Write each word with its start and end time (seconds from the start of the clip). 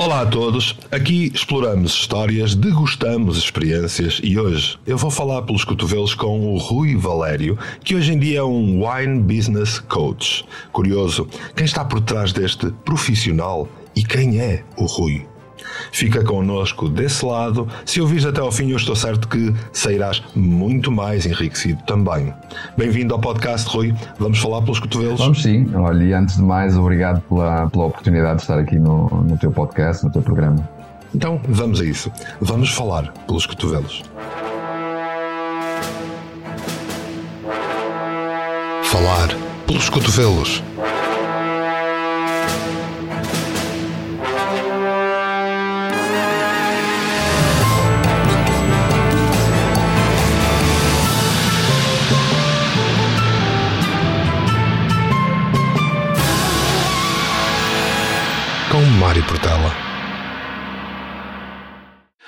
Olá 0.00 0.22
a 0.22 0.26
todos, 0.26 0.74
aqui 0.90 1.30
exploramos 1.34 1.92
histórias, 1.92 2.54
degustamos 2.54 3.36
experiências 3.36 4.18
e 4.24 4.38
hoje 4.38 4.78
eu 4.86 4.96
vou 4.96 5.10
falar 5.10 5.42
pelos 5.42 5.62
cotovelos 5.62 6.14
com 6.14 6.54
o 6.54 6.56
Rui 6.56 6.96
Valério, 6.96 7.58
que 7.84 7.94
hoje 7.94 8.14
em 8.14 8.18
dia 8.18 8.38
é 8.38 8.42
um 8.42 8.82
Wine 8.82 9.20
Business 9.20 9.78
Coach. 9.78 10.42
Curioso, 10.72 11.28
quem 11.54 11.66
está 11.66 11.84
por 11.84 12.00
trás 12.00 12.32
deste 12.32 12.70
profissional 12.82 13.68
e 13.94 14.02
quem 14.02 14.40
é 14.40 14.64
o 14.78 14.86
Rui? 14.86 15.29
Fica 15.92 16.24
connosco 16.24 16.88
desse 16.88 17.24
lado. 17.24 17.68
Se 17.84 18.00
ouvires 18.00 18.24
até 18.24 18.40
ao 18.40 18.52
fim, 18.52 18.70
eu 18.70 18.76
estou 18.76 18.94
certo 18.96 19.28
que 19.28 19.54
sairás 19.72 20.22
muito 20.34 20.90
mais 20.90 21.26
enriquecido 21.26 21.82
também. 21.84 22.32
Bem-vindo 22.76 23.14
ao 23.14 23.20
podcast, 23.20 23.68
Rui. 23.68 23.94
Vamos 24.18 24.38
falar 24.38 24.62
pelos 24.62 24.80
cotovelos? 24.80 25.18
Vamos 25.18 25.42
sim. 25.42 25.70
Olha, 25.74 26.02
e 26.02 26.12
antes 26.12 26.36
de 26.36 26.42
mais, 26.42 26.76
obrigado 26.76 27.20
pela, 27.22 27.68
pela 27.68 27.84
oportunidade 27.86 28.36
de 28.36 28.42
estar 28.42 28.58
aqui 28.58 28.78
no, 28.78 29.08
no 29.08 29.36
teu 29.38 29.50
podcast, 29.50 30.04
no 30.04 30.12
teu 30.12 30.22
programa. 30.22 30.68
Então, 31.14 31.40
vamos 31.48 31.80
a 31.80 31.84
isso. 31.84 32.10
Vamos 32.40 32.70
falar 32.70 33.12
pelos 33.26 33.46
cotovelos. 33.46 34.02
Falar 38.84 39.28
pelos 39.66 39.88
cotovelos. 39.88 40.62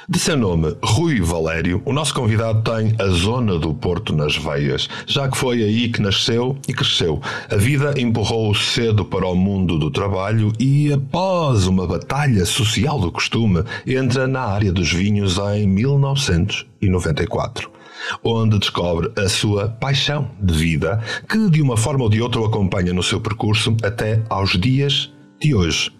De 0.08 0.20
seu 0.20 0.36
nome, 0.36 0.76
Rui 0.84 1.20
Valério, 1.20 1.82
o 1.84 1.92
nosso 1.92 2.14
convidado 2.14 2.62
tem 2.62 2.94
a 2.96 3.08
zona 3.08 3.58
do 3.58 3.74
Porto 3.74 4.14
nas 4.14 4.36
veias, 4.36 4.88
já 5.04 5.28
que 5.28 5.36
foi 5.36 5.64
aí 5.64 5.88
que 5.88 6.00
nasceu 6.00 6.56
e 6.68 6.72
cresceu. 6.72 7.20
A 7.50 7.56
vida 7.56 8.00
empurrou-o 8.00 8.54
cedo 8.54 9.04
para 9.04 9.26
o 9.26 9.34
mundo 9.34 9.80
do 9.80 9.90
trabalho 9.90 10.52
e, 10.60 10.92
após 10.92 11.66
uma 11.66 11.88
batalha 11.88 12.46
social 12.46 13.00
do 13.00 13.10
costume, 13.10 13.64
entra 13.84 14.28
na 14.28 14.42
área 14.42 14.70
dos 14.70 14.92
vinhos 14.92 15.38
em 15.38 15.66
1994 15.66 17.72
onde 18.24 18.58
descobre 18.58 19.12
a 19.16 19.28
sua 19.28 19.68
paixão 19.68 20.30
de 20.40 20.54
vida, 20.54 21.00
que 21.28 21.50
de 21.50 21.62
uma 21.62 21.76
forma 21.76 22.04
ou 22.04 22.10
de 22.10 22.20
outra 22.20 22.40
o 22.40 22.44
acompanha 22.44 22.92
no 22.92 23.02
seu 23.02 23.20
percurso 23.20 23.76
até 23.82 24.22
aos 24.28 24.58
dias 24.58 25.12
de 25.40 25.54
hoje. 25.54 25.90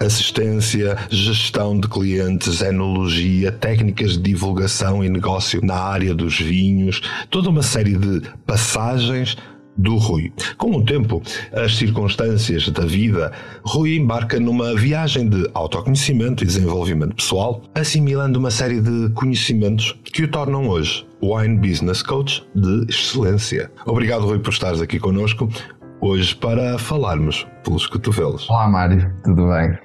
Assistência, 0.00 0.96
gestão 1.10 1.78
de 1.78 1.88
clientes, 1.88 2.60
enologia, 2.60 3.52
técnicas 3.52 4.12
de 4.12 4.22
divulgação 4.22 5.04
e 5.04 5.08
negócio 5.08 5.64
na 5.64 5.76
área 5.76 6.14
dos 6.14 6.40
vinhos, 6.40 7.00
toda 7.30 7.50
uma 7.50 7.62
série 7.62 7.96
de 7.96 8.22
passagens 8.46 9.36
do 9.76 9.96
Rui. 9.96 10.32
Com 10.58 10.76
o 10.76 10.84
tempo, 10.84 11.22
as 11.52 11.76
circunstâncias 11.76 12.68
da 12.68 12.84
vida, 12.84 13.32
Rui 13.64 13.96
embarca 13.96 14.38
numa 14.38 14.74
viagem 14.74 15.28
de 15.28 15.48
autoconhecimento 15.54 16.42
e 16.42 16.46
desenvolvimento 16.46 17.16
pessoal, 17.16 17.62
assimilando 17.74 18.38
uma 18.38 18.50
série 18.50 18.80
de 18.80 19.10
conhecimentos 19.14 19.96
que 20.04 20.24
o 20.24 20.28
tornam 20.28 20.68
hoje 20.68 21.06
Wine 21.22 21.56
Business 21.56 22.02
Coach 22.02 22.44
de 22.54 22.86
excelência. 22.88 23.70
Obrigado, 23.86 24.26
Rui, 24.26 24.38
por 24.38 24.52
estares 24.52 24.80
aqui 24.80 24.98
connosco 24.98 25.48
hoje 26.02 26.34
para 26.34 26.76
falarmos 26.78 27.46
pelos 27.62 27.86
cotovelos. 27.86 28.50
Olá, 28.50 28.68
Mário, 28.68 29.14
tudo 29.22 29.46
bem? 29.46 29.78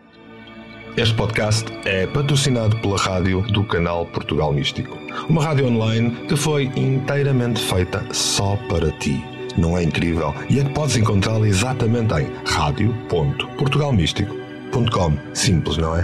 Este 0.97 1.13
podcast 1.13 1.71
é 1.85 2.07
patrocinado 2.07 2.75
pela 2.77 2.97
rádio 2.97 3.43
do 3.43 3.63
canal 3.63 4.07
Portugal 4.07 4.51
Místico, 4.51 4.97
uma 5.29 5.43
rádio 5.43 5.67
online 5.67 6.09
que 6.27 6.35
foi 6.35 6.71
inteiramente 6.75 7.61
feita 7.61 8.03
só 8.11 8.55
para 8.67 8.89
ti. 8.93 9.23
Não 9.55 9.77
é 9.77 9.83
incrível? 9.83 10.33
E 10.49 10.59
é 10.59 10.63
que 10.63 10.71
podes 10.71 10.97
encontrá-la 10.97 11.47
exatamente 11.47 12.15
em 12.15 12.27
radio.portugalmístico.com. 12.45 15.17
Simples, 15.35 15.77
não 15.77 15.95
é? 15.95 16.03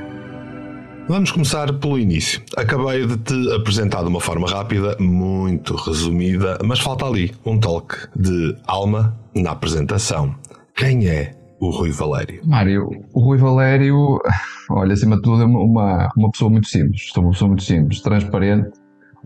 Vamos 1.07 1.31
começar 1.31 1.73
pelo 1.73 1.97
início. 1.97 2.40
Acabei 2.56 3.07
de 3.07 3.18
te 3.18 3.52
apresentar 3.56 4.03
de 4.03 4.09
uma 4.09 4.22
forma 4.22 4.47
rápida, 4.47 4.96
muito 5.00 5.75
resumida, 5.75 6.59
mas 6.63 6.79
falta 6.79 7.06
ali 7.06 7.34
um 7.44 7.59
toque 7.59 7.96
de 8.16 8.56
alma 8.68 9.22
na 9.35 9.51
apresentação. 9.51 10.35
Quem 10.75 11.07
é 11.07 11.35
o 11.59 11.69
Rui 11.69 11.91
Valério? 11.91 12.41
Mário, 12.45 12.89
o 13.13 13.19
Rui 13.19 13.38
Valério, 13.38 14.19
olha, 14.69 14.94
acima 14.94 15.16
de 15.16 15.21
tudo, 15.21 15.44
é 15.44 15.45
uma, 15.45 16.09
uma 16.16 16.31
pessoa 16.31 16.51
muito 16.51 16.67
simples. 16.67 17.09
Sou 17.13 17.23
uma 17.23 17.31
pessoa 17.31 17.47
muito 17.47 17.63
simples, 17.63 18.01
transparente, 18.01 18.72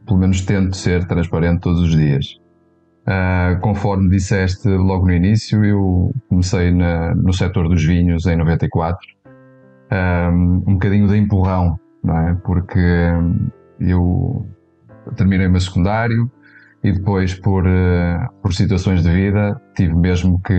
pelo 0.05 0.19
menos 0.19 0.41
tento 0.41 0.75
ser 0.75 1.05
transparente 1.07 1.61
todos 1.61 1.81
os 1.81 1.91
dias. 1.91 2.37
Uh, 3.07 3.59
conforme 3.61 4.09
disseste 4.09 4.67
logo 4.67 5.05
no 5.05 5.13
início, 5.13 5.63
eu 5.63 6.13
comecei 6.27 6.71
na, 6.71 7.15
no 7.15 7.31
setor 7.31 7.69
dos 7.69 7.81
vinhos 7.81 8.25
em 8.25 8.35
94 8.35 8.99
um, 9.91 10.63
um 10.67 10.73
bocadinho 10.73 11.07
de 11.07 11.17
empurrão, 11.17 11.79
não 12.03 12.17
é? 12.17 12.33
Porque 12.43 12.79
eu 13.79 14.45
terminei 15.15 15.47
o 15.47 15.51
meu 15.51 15.61
secundário 15.61 16.29
e 16.83 16.91
depois, 16.91 17.33
por, 17.33 17.65
uh, 17.65 18.41
por 18.41 18.53
situações 18.53 19.03
de 19.03 19.11
vida, 19.11 19.59
tive 19.75 19.93
mesmo 19.95 20.41
que 20.41 20.53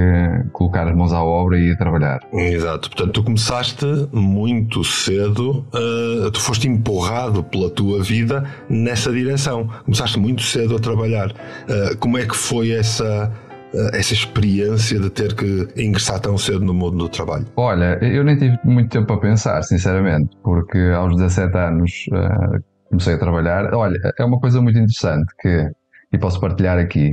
colocar 0.52 0.86
as 0.88 0.94
mãos 0.94 1.12
à 1.12 1.22
obra 1.22 1.58
e 1.58 1.70
ir 1.70 1.78
trabalhar. 1.78 2.20
Exato, 2.32 2.90
portanto, 2.90 3.12
tu 3.12 3.22
começaste 3.22 3.86
muito 4.12 4.84
cedo, 4.84 5.66
uh, 5.72 6.30
tu 6.30 6.40
foste 6.40 6.68
empurrado 6.68 7.42
pela 7.44 7.70
tua 7.70 8.02
vida 8.02 8.44
nessa 8.68 9.12
direção. 9.12 9.68
Começaste 9.84 10.18
muito 10.18 10.42
cedo 10.42 10.76
a 10.76 10.78
trabalhar. 10.78 11.30
Uh, 11.30 11.96
como 11.98 12.18
é 12.18 12.26
que 12.26 12.36
foi 12.36 12.72
essa 12.72 13.32
eh, 13.74 13.98
essa 13.98 14.14
experiência 14.14 14.98
de 14.98 15.10
ter 15.10 15.34
que 15.34 15.68
ingressar 15.76 16.18
tão 16.20 16.38
cedo 16.38 16.60
no 16.60 16.72
mundo 16.72 16.96
do 16.96 17.08
trabalho? 17.08 17.46
Olha, 17.56 17.98
eu 18.02 18.24
nem 18.24 18.36
tive 18.36 18.58
muito 18.64 18.90
tempo 18.90 19.12
a 19.12 19.20
pensar, 19.20 19.62
sinceramente, 19.62 20.30
porque 20.42 20.78
aos 20.94 21.14
17 21.14 21.56
anos 21.56 22.06
uh, 22.12 22.64
comecei 22.88 23.14
a 23.14 23.18
trabalhar. 23.18 23.74
Olha, 23.74 23.98
é 24.18 24.24
uma 24.24 24.40
coisa 24.40 24.60
muito 24.62 24.78
interessante 24.78 25.26
que 25.40 25.70
e 26.12 26.18
posso 26.18 26.40
partilhar 26.40 26.78
aqui. 26.78 27.12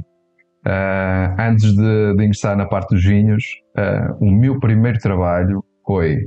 Uh, 0.66 1.40
antes 1.40 1.76
de, 1.76 2.16
de, 2.16 2.24
ingressar 2.24 2.58
na 2.58 2.66
parte 2.66 2.96
dos 2.96 3.04
vinhos, 3.04 3.44
uh, 3.78 4.18
o 4.20 4.32
meu 4.32 4.60
primeiro 4.60 4.98
trabalho 5.00 5.64
foi 5.86 6.18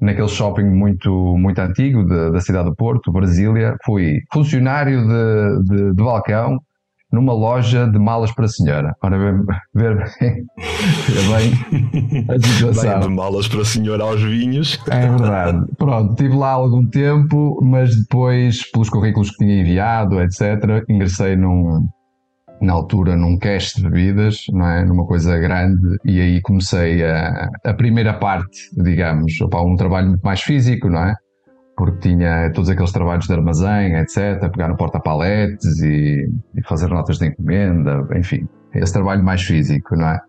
naquele 0.00 0.28
shopping 0.28 0.64
muito, 0.64 1.36
muito 1.36 1.58
antigo 1.58 2.04
de, 2.04 2.30
da 2.30 2.40
cidade 2.40 2.68
do 2.68 2.76
Porto, 2.76 3.10
Brasília. 3.10 3.76
Fui 3.84 4.20
funcionário 4.32 5.02
de, 5.02 5.64
de, 5.64 5.94
de 5.94 6.02
balcão 6.02 6.58
numa 7.14 7.32
loja 7.32 7.86
de 7.86 7.98
malas 7.98 8.32
para 8.32 8.44
a 8.44 8.48
senhora. 8.48 8.94
Ora, 9.02 9.18
ver, 9.18 9.40
ver 9.74 9.96
bem, 9.96 10.44
bem 11.30 12.26
a 12.28 12.38
situação. 12.40 13.00
Bem, 13.00 13.08
de 13.08 13.14
malas 13.14 13.48
para 13.48 13.60
a 13.60 13.64
senhora 13.64 14.04
aos 14.04 14.22
vinhos. 14.22 14.78
É 14.90 15.08
verdade. 15.08 15.64
Pronto, 15.78 16.10
estive 16.10 16.36
lá 16.36 16.50
algum 16.50 16.84
tempo, 16.86 17.58
mas 17.62 17.96
depois, 17.96 18.70
pelos 18.70 18.90
currículos 18.90 19.30
que 19.30 19.44
tinha 19.44 19.60
enviado, 19.60 20.20
etc., 20.20 20.84
ingressei 20.88 21.36
num, 21.36 21.86
na 22.60 22.72
altura 22.72 23.16
num 23.16 23.38
cache 23.38 23.76
de 23.76 23.88
bebidas, 23.88 24.44
não 24.52 24.66
é? 24.68 24.84
Numa 24.84 25.06
coisa 25.06 25.38
grande, 25.38 25.96
e 26.04 26.20
aí 26.20 26.40
comecei 26.42 27.04
a, 27.04 27.48
a 27.64 27.74
primeira 27.74 28.14
parte, 28.14 28.58
digamos, 28.76 29.40
opa, 29.40 29.60
um 29.62 29.76
trabalho 29.76 30.08
muito 30.08 30.22
mais 30.22 30.40
físico, 30.40 30.88
não 30.88 31.04
é? 31.04 31.14
Porque 31.76 32.08
tinha 32.08 32.50
todos 32.52 32.70
aqueles 32.70 32.92
trabalhos 32.92 33.26
de 33.26 33.32
armazém, 33.32 33.96
etc., 33.96 34.48
pegar 34.50 34.68
no 34.68 34.76
porta-paletes 34.76 35.80
e, 35.80 36.28
e, 36.56 36.62
fazer 36.62 36.88
notas 36.88 37.18
de 37.18 37.26
encomenda, 37.26 38.06
enfim, 38.16 38.46
esse 38.74 38.92
trabalho 38.92 39.22
mais 39.22 39.42
físico, 39.42 39.96
não 39.96 40.08
é? 40.08 40.20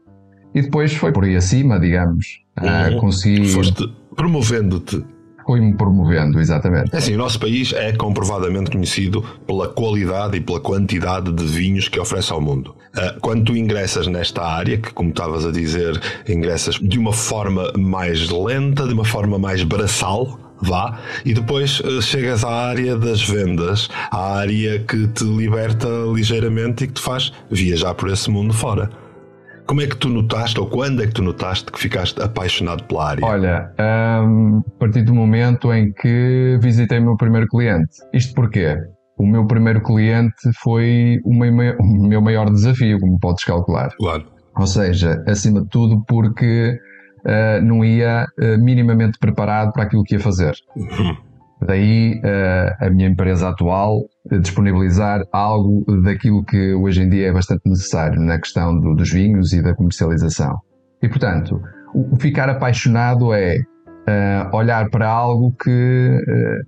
E 0.53 0.61
depois 0.61 0.93
foi 0.93 1.11
por 1.11 1.25
aí 1.25 1.35
acima, 1.35 1.79
digamos, 1.79 2.41
uhum. 2.61 2.99
consegui... 2.99 3.47
Foste 3.49 3.85
promovendo-te. 4.15 5.03
Fui-me 5.45 5.75
promovendo, 5.75 6.39
exatamente. 6.39 6.95
É 6.95 6.97
assim, 6.97 7.13
o 7.13 7.17
nosso 7.19 7.39
país 7.39 7.71
é 7.73 7.91
comprovadamente 7.93 8.71
conhecido 8.71 9.23
pela 9.45 9.67
qualidade 9.67 10.37
e 10.37 10.41
pela 10.41 10.59
quantidade 10.59 11.31
de 11.31 11.43
vinhos 11.45 11.87
que 11.87 11.99
oferece 11.99 12.33
ao 12.33 12.41
mundo. 12.41 12.75
Ah, 12.95 13.15
quando 13.21 13.45
tu 13.45 13.55
ingressas 13.55 14.07
nesta 14.07 14.43
área, 14.43 14.77
que 14.77 14.91
como 14.91 15.09
estavas 15.09 15.45
a 15.45 15.51
dizer, 15.51 16.01
ingressas 16.27 16.75
de 16.75 16.97
uma 16.97 17.13
forma 17.13 17.71
mais 17.77 18.27
lenta, 18.31 18.87
de 18.87 18.93
uma 18.93 19.05
forma 19.05 19.37
mais 19.37 19.63
braçal, 19.63 20.39
vá, 20.65 20.99
e 21.23 21.33
depois 21.33 21.79
uh, 21.79 22.01
chegas 22.01 22.43
à 22.43 22.69
área 22.69 22.97
das 22.97 23.21
vendas, 23.27 23.89
à 24.11 24.37
área 24.39 24.79
que 24.79 25.07
te 25.07 25.23
liberta 25.23 25.87
ligeiramente 26.13 26.83
e 26.83 26.87
que 26.87 26.93
te 26.93 27.01
faz 27.01 27.31
viajar 27.49 27.93
por 27.93 28.09
esse 28.09 28.29
mundo 28.29 28.53
fora. 28.53 28.89
Como 29.65 29.81
é 29.81 29.87
que 29.87 29.97
tu 29.97 30.09
notaste, 30.09 30.59
ou 30.59 30.67
quando 30.67 31.01
é 31.01 31.07
que 31.07 31.13
tu 31.13 31.23
notaste 31.23 31.71
que 31.71 31.79
ficaste 31.79 32.21
apaixonado 32.21 32.83
pela 32.83 33.09
área? 33.09 33.25
Olha, 33.25 33.71
um, 33.79 34.59
a 34.59 34.79
partir 34.79 35.01
do 35.01 35.13
momento 35.13 35.73
em 35.73 35.91
que 35.91 36.59
visitei 36.61 36.99
o 36.99 37.03
meu 37.03 37.17
primeiro 37.17 37.47
cliente. 37.47 37.89
Isto 38.13 38.35
porquê? 38.35 38.77
O 39.17 39.25
meu 39.25 39.47
primeiro 39.47 39.81
cliente 39.81 40.51
foi 40.61 41.19
o 41.23 41.33
meu, 41.33 41.75
o 41.79 42.07
meu 42.07 42.21
maior 42.21 42.49
desafio, 42.51 42.99
como 42.99 43.17
podes 43.19 43.43
calcular. 43.43 43.89
Claro. 43.97 44.25
Ou 44.57 44.67
seja, 44.67 45.23
acima 45.27 45.61
de 45.61 45.69
tudo 45.69 46.03
porque 46.07 46.77
uh, 47.25 47.61
não 47.63 47.83
ia 47.83 48.25
uh, 48.39 48.63
minimamente 48.63 49.17
preparado 49.19 49.71
para 49.73 49.83
aquilo 49.83 50.03
que 50.03 50.15
ia 50.15 50.19
fazer. 50.19 50.53
Uhum. 50.75 51.17
Daí 51.65 52.21
uh, 52.23 52.85
a 52.85 52.89
minha 52.89 53.07
empresa 53.07 53.49
atual 53.49 54.01
disponibilizar 54.41 55.21
algo 55.31 55.83
daquilo 56.03 56.43
que 56.43 56.73
hoje 56.73 57.01
em 57.01 57.09
dia 57.09 57.27
é 57.27 57.33
bastante 57.33 57.61
necessário 57.65 58.19
na 58.19 58.37
questão 58.37 58.79
do, 58.79 58.93
dos 58.93 59.11
vinhos 59.11 59.53
e 59.53 59.61
da 59.61 59.73
comercialização. 59.73 60.59
E 61.01 61.09
portanto, 61.09 61.61
o, 61.93 62.15
o 62.15 62.19
ficar 62.19 62.49
apaixonado 62.49 63.33
é 63.33 63.57
olhar 64.53 64.87
para 64.91 65.09
algo 65.09 65.51
que 65.63 66.21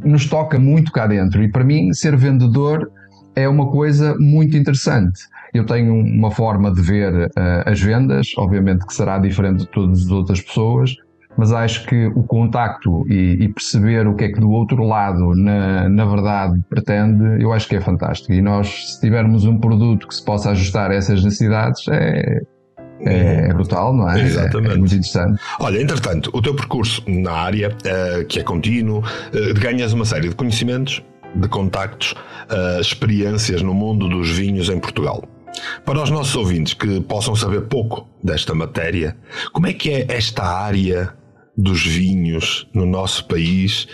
nos 0.04 0.28
toca 0.28 0.58
muito 0.58 0.92
cá 0.92 1.06
dentro. 1.06 1.44
E 1.44 1.52
para 1.52 1.64
mim, 1.64 1.94
ser 1.94 2.18
vendedor 2.18 2.90
é 3.38 3.48
uma 3.48 3.70
coisa 3.70 4.16
muito 4.20 4.58
interessante. 4.58 5.22
Eu 5.54 5.64
tenho 5.64 5.94
uma 5.94 6.32
forma 6.32 6.74
de 6.74 6.82
ver 6.82 7.14
uh, 7.14 7.30
as 7.66 7.80
vendas, 7.80 8.34
obviamente 8.36 8.86
que 8.86 8.94
será 8.94 9.20
diferente 9.20 9.60
de 9.60 9.68
todas 9.68 10.06
as 10.06 10.10
outras 10.10 10.42
pessoas, 10.42 10.96
mas 11.38 11.54
acho 11.54 11.86
que 11.86 12.08
o 12.08 12.24
contacto 12.24 13.06
e, 13.08 13.44
e, 13.44 13.50
perceber 13.50 14.08
o 14.08 14.16
que 14.16 14.24
é 14.24 14.30
que 14.30 14.40
do 14.40 14.50
outro 14.50 14.84
lado, 14.84 15.36
na, 15.36 15.88
na 15.88 16.06
verdade, 16.06 16.60
pretende, 16.68 17.44
eu 17.44 17.54
acho 17.54 17.68
que 17.68 17.76
é 17.76 17.82
fantástico. 17.82 18.34
E 18.34 18.42
nós, 18.42 18.94
se 18.94 19.02
tivermos 19.02 19.46
um 19.46 19.60
produto 19.60 20.08
que 20.08 20.16
se 20.16 20.26
possa 20.26 20.50
ajustar 20.50 20.90
a 20.90 20.96
essas 20.96 21.24
necessidades, 21.24 21.88
é, 21.90 22.42
é, 23.02 23.50
é, 23.50 23.54
brutal, 23.54 23.94
não 23.94 24.10
é? 24.10 24.20
Exatamente. 24.20 24.72
É, 24.72 24.74
é, 24.74 24.78
muito 24.78 24.96
interessante. 24.96 25.40
Olha, 25.60 25.80
entretanto, 25.80 26.32
o 26.34 26.42
teu 26.42 26.56
percurso 26.56 27.04
na 27.08 27.34
área, 27.34 27.70
uh, 27.70 28.26
que 28.26 28.40
é 28.40 28.44
contínuo, 28.44 29.00
uh, 29.00 29.60
ganhas 29.60 29.94
uma 29.94 30.06
série 30.06 30.30
de 30.30 30.36
conhecimentos, 30.36 31.04
de 31.40 31.48
contactos, 31.48 32.14
uh, 32.14 32.82
experiências 32.82 33.62
no 33.62 33.74
mundo 33.74 34.08
dos 34.10 34.30
vinhos 34.30 34.70
em 34.70 34.80
Portugal. 34.80 35.24
Para 35.86 36.02
os 36.02 36.10
nossos 36.10 36.36
ouvintes 36.36 36.74
que 36.74 37.02
possam 37.02 37.36
saber 37.36 37.62
pouco 37.62 38.08
desta 38.24 38.54
matéria, 38.54 39.18
como 39.54 39.68
é 39.68 39.74
que 39.74 39.90
é 39.92 40.06
esta 40.10 40.44
área 40.44 41.14
dos 41.58 41.84
vinhos 41.84 42.70
no 42.74 42.86
nosso 42.86 43.28
país 43.28 43.88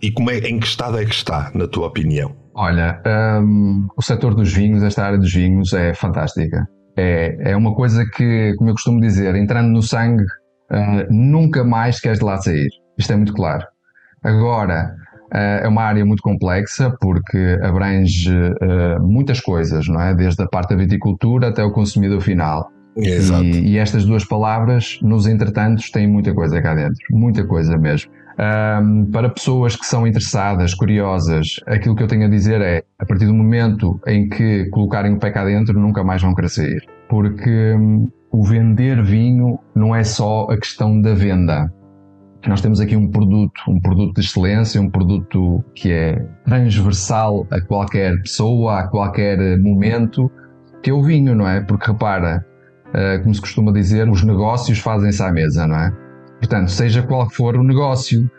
e 0.00 0.10
como 0.12 0.30
é, 0.30 0.38
em 0.38 0.58
que 0.58 0.66
estado 0.66 0.98
é 0.98 1.04
que 1.04 1.14
está, 1.14 1.50
na 1.54 1.68
tua 1.68 1.88
opinião? 1.88 2.34
Olha, 2.58 3.02
um, 3.42 3.86
o 3.94 4.00
setor 4.00 4.34
dos 4.34 4.50
vinhos, 4.50 4.82
esta 4.82 5.04
área 5.04 5.18
dos 5.18 5.30
vinhos 5.30 5.74
é 5.74 5.92
fantástica. 5.92 6.66
É, 6.96 7.50
é 7.50 7.56
uma 7.56 7.74
coisa 7.74 8.06
que, 8.06 8.54
como 8.56 8.70
eu 8.70 8.74
costumo 8.74 8.98
dizer, 8.98 9.34
entrando 9.34 9.68
no 9.68 9.82
sangue, 9.82 10.24
uh, 10.70 11.06
nunca 11.10 11.62
mais 11.62 12.00
queres 12.00 12.18
de 12.18 12.24
lá 12.24 12.38
sair. 12.38 12.70
Isto 12.98 13.12
é 13.12 13.16
muito 13.16 13.34
claro. 13.34 13.62
Agora, 14.24 14.90
uh, 14.90 15.05
é 15.32 15.68
uma 15.68 15.82
área 15.82 16.04
muito 16.04 16.22
complexa 16.22 16.94
porque 17.00 17.58
abrange 17.62 18.30
uh, 18.32 19.02
muitas 19.02 19.40
coisas, 19.40 19.88
não 19.88 20.00
é? 20.00 20.14
Desde 20.14 20.42
a 20.42 20.46
parte 20.46 20.70
da 20.70 20.76
viticultura 20.76 21.48
até 21.48 21.62
o 21.64 21.72
consumidor 21.72 22.20
final. 22.20 22.70
Exato. 22.96 23.44
E, 23.44 23.72
e 23.72 23.78
estas 23.78 24.04
duas 24.04 24.24
palavras, 24.24 24.98
nos 25.02 25.26
entretantos, 25.26 25.90
têm 25.90 26.06
muita 26.06 26.32
coisa 26.32 26.60
cá 26.62 26.74
dentro. 26.74 26.98
Muita 27.10 27.44
coisa 27.44 27.76
mesmo. 27.76 28.10
Um, 28.38 29.06
para 29.10 29.30
pessoas 29.30 29.76
que 29.76 29.86
são 29.86 30.06
interessadas, 30.06 30.74
curiosas, 30.74 31.56
aquilo 31.66 31.96
que 31.96 32.02
eu 32.02 32.06
tenho 32.06 32.26
a 32.26 32.28
dizer 32.28 32.60
é: 32.60 32.82
a 32.98 33.06
partir 33.06 33.26
do 33.26 33.34
momento 33.34 34.00
em 34.06 34.28
que 34.28 34.66
colocarem 34.70 35.14
o 35.14 35.18
pé 35.18 35.30
cá 35.30 35.44
dentro, 35.44 35.78
nunca 35.78 36.04
mais 36.04 36.22
vão 36.22 36.34
crescer. 36.34 36.84
Porque 37.08 37.74
um, 37.74 38.08
o 38.30 38.44
vender 38.44 39.02
vinho 39.02 39.58
não 39.74 39.94
é 39.94 40.04
só 40.04 40.46
a 40.50 40.56
questão 40.56 41.00
da 41.00 41.14
venda. 41.14 41.72
Nós 42.46 42.60
temos 42.60 42.80
aqui 42.80 42.94
um 42.94 43.10
produto, 43.10 43.60
um 43.68 43.80
produto 43.80 44.14
de 44.14 44.20
excelência, 44.20 44.80
um 44.80 44.88
produto 44.88 45.64
que 45.74 45.90
é 45.90 46.24
transversal 46.44 47.44
a 47.50 47.60
qualquer 47.60 48.22
pessoa, 48.22 48.80
a 48.80 48.88
qualquer 48.88 49.58
momento, 49.58 50.30
que 50.80 50.90
é 50.90 50.92
o 50.92 51.02
vinho, 51.02 51.34
não 51.34 51.48
é? 51.48 51.60
Porque 51.60 51.90
repara, 51.90 52.46
uh, 52.90 53.20
como 53.22 53.34
se 53.34 53.40
costuma 53.40 53.72
dizer, 53.72 54.08
os 54.08 54.22
negócios 54.22 54.78
fazem-se 54.78 55.20
à 55.22 55.32
mesa, 55.32 55.66
não 55.66 55.76
é? 55.76 55.92
Portanto, 56.38 56.70
seja 56.70 57.02
qual 57.02 57.28
for 57.28 57.56
o 57.56 57.64
negócio, 57.64 58.30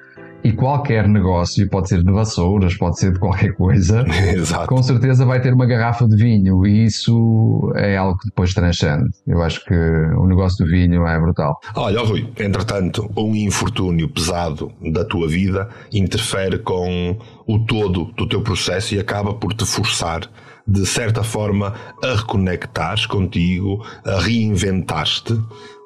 e 0.48 0.54
qualquer 0.54 1.10
negócio, 1.10 1.70
pode 1.70 1.90
ser 1.90 2.02
de 2.02 2.10
vassouras, 2.10 2.74
pode 2.78 2.98
ser 2.98 3.12
de 3.12 3.20
qualquer 3.20 3.54
coisa, 3.54 4.06
com 4.66 4.82
certeza 4.82 5.26
vai 5.26 5.42
ter 5.42 5.54
uma 5.54 5.66
garrafa 5.66 6.08
de 6.08 6.16
vinho 6.16 6.66
e 6.66 6.86
isso 6.86 7.70
é 7.76 7.98
algo 7.98 8.18
que 8.18 8.28
depois 8.28 8.54
transcende. 8.54 9.10
Eu 9.28 9.42
acho 9.42 9.64
que 9.66 9.74
o 9.74 10.26
negócio 10.26 10.64
do 10.64 10.72
vinho 10.72 11.06
é 11.06 11.20
brutal. 11.20 11.60
Olha, 11.76 12.00
Rui, 12.00 12.32
entretanto, 12.40 13.12
um 13.18 13.36
infortúnio 13.36 14.08
pesado 14.08 14.72
da 14.90 15.04
tua 15.04 15.28
vida 15.28 15.68
interfere 15.92 16.60
com 16.60 17.18
o 17.46 17.60
todo 17.66 18.06
do 18.16 18.26
teu 18.26 18.42
processo 18.42 18.96
e 18.96 19.00
acaba 19.00 19.34
por 19.34 19.54
te 19.54 19.66
forçar 19.66 20.22
de 20.66 20.86
certa 20.86 21.24
forma 21.24 21.74
a 22.02 22.16
reconectares 22.16 23.06
contigo, 23.06 23.86
a 24.06 24.20
reinventar-te. 24.20 25.38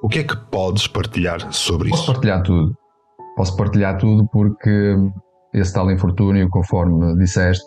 O 0.04 0.10
que 0.10 0.20
é 0.20 0.24
que 0.24 0.36
podes 0.36 0.88
partilhar 0.88 1.52
sobre 1.52 1.90
Posso 1.90 2.02
isso? 2.02 2.06
Posso 2.06 2.14
partilhar 2.14 2.44
tudo. 2.44 2.81
Posso 3.42 3.58
partilhar 3.58 3.98
tudo 3.98 4.28
porque 4.28 4.96
esse 5.52 5.74
tal 5.74 5.90
infortúnio, 5.90 6.48
conforme 6.48 7.18
disseste, 7.18 7.66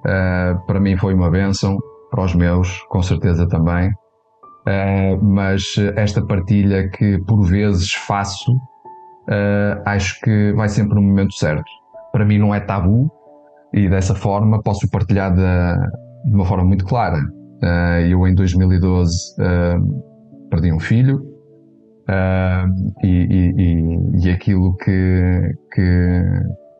uh, 0.00 0.58
para 0.66 0.80
mim 0.80 0.96
foi 0.96 1.12
uma 1.12 1.30
bênção, 1.30 1.76
para 2.10 2.24
os 2.24 2.34
meus, 2.34 2.80
com 2.88 3.02
certeza 3.02 3.46
também. 3.46 3.90
Uh, 3.90 5.22
mas 5.22 5.74
esta 5.96 6.24
partilha 6.24 6.88
que 6.88 7.18
por 7.26 7.42
vezes 7.42 7.92
faço, 7.92 8.50
uh, 8.54 9.82
acho 9.84 10.18
que 10.22 10.54
vai 10.54 10.70
sempre 10.70 10.94
no 10.94 11.02
momento 11.02 11.34
certo. 11.34 11.70
Para 12.10 12.24
mim 12.24 12.38
não 12.38 12.54
é 12.54 12.60
tabu 12.60 13.12
e 13.74 13.90
dessa 13.90 14.14
forma 14.14 14.62
posso 14.62 14.90
partilhar 14.90 15.30
de 15.34 16.32
uma 16.34 16.46
forma 16.46 16.64
muito 16.64 16.86
clara. 16.86 17.20
eu 18.08 18.26
em 18.26 18.34
2012 18.34 19.36
perdi 20.48 20.72
um 20.72 20.80
filho, 20.80 21.35
E, 23.02 23.08
e, 23.08 24.26
e, 24.26 24.30
aquilo 24.30 24.76
que, 24.76 25.54
que 25.72 26.22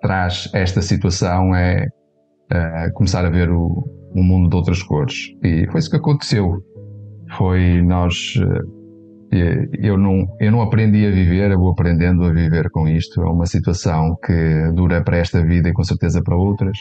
traz 0.00 0.48
esta 0.54 0.80
situação 0.80 1.54
é 1.54 1.88
uh, 2.52 2.92
começar 2.94 3.24
a 3.24 3.30
ver 3.30 3.50
o, 3.50 3.84
o, 4.14 4.22
mundo 4.22 4.48
de 4.48 4.56
outras 4.56 4.82
cores. 4.82 5.14
E 5.42 5.66
foi 5.70 5.80
isso 5.80 5.90
que 5.90 5.96
aconteceu. 5.96 6.62
Foi 7.36 7.82
nós. 7.82 8.36
Uh, 8.36 8.76
eu 9.82 9.98
não, 9.98 10.24
eu 10.40 10.52
não 10.52 10.62
aprendi 10.62 11.04
a 11.04 11.10
viver, 11.10 11.50
eu 11.50 11.58
vou 11.58 11.70
aprendendo 11.70 12.24
a 12.24 12.32
viver 12.32 12.70
com 12.70 12.86
isto. 12.86 13.20
É 13.20 13.28
uma 13.28 13.46
situação 13.46 14.16
que 14.24 14.72
dura 14.72 15.02
para 15.02 15.18
esta 15.18 15.42
vida 15.42 15.68
e 15.68 15.72
com 15.72 15.82
certeza 15.82 16.22
para 16.22 16.36
outras. 16.36 16.78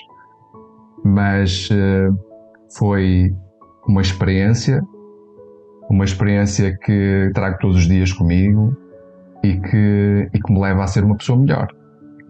Mas 1.04 1.68
ah, 1.72 2.10
foi 2.78 3.32
uma 3.88 4.02
experiência 4.02 4.82
uma 5.90 6.04
experiência 6.04 6.78
que 6.84 7.32
trago 7.34 7.58
todos 7.60 7.78
os 7.78 7.88
dias 7.88 8.12
comigo 8.12 8.76
e 9.44 9.60
que, 9.60 10.30
e 10.34 10.40
que 10.40 10.54
me 10.54 10.60
leva 10.60 10.84
a 10.84 10.88
ser 10.88 11.04
uma 11.04 11.16
pessoa 11.16 11.40
melhor. 11.40 11.68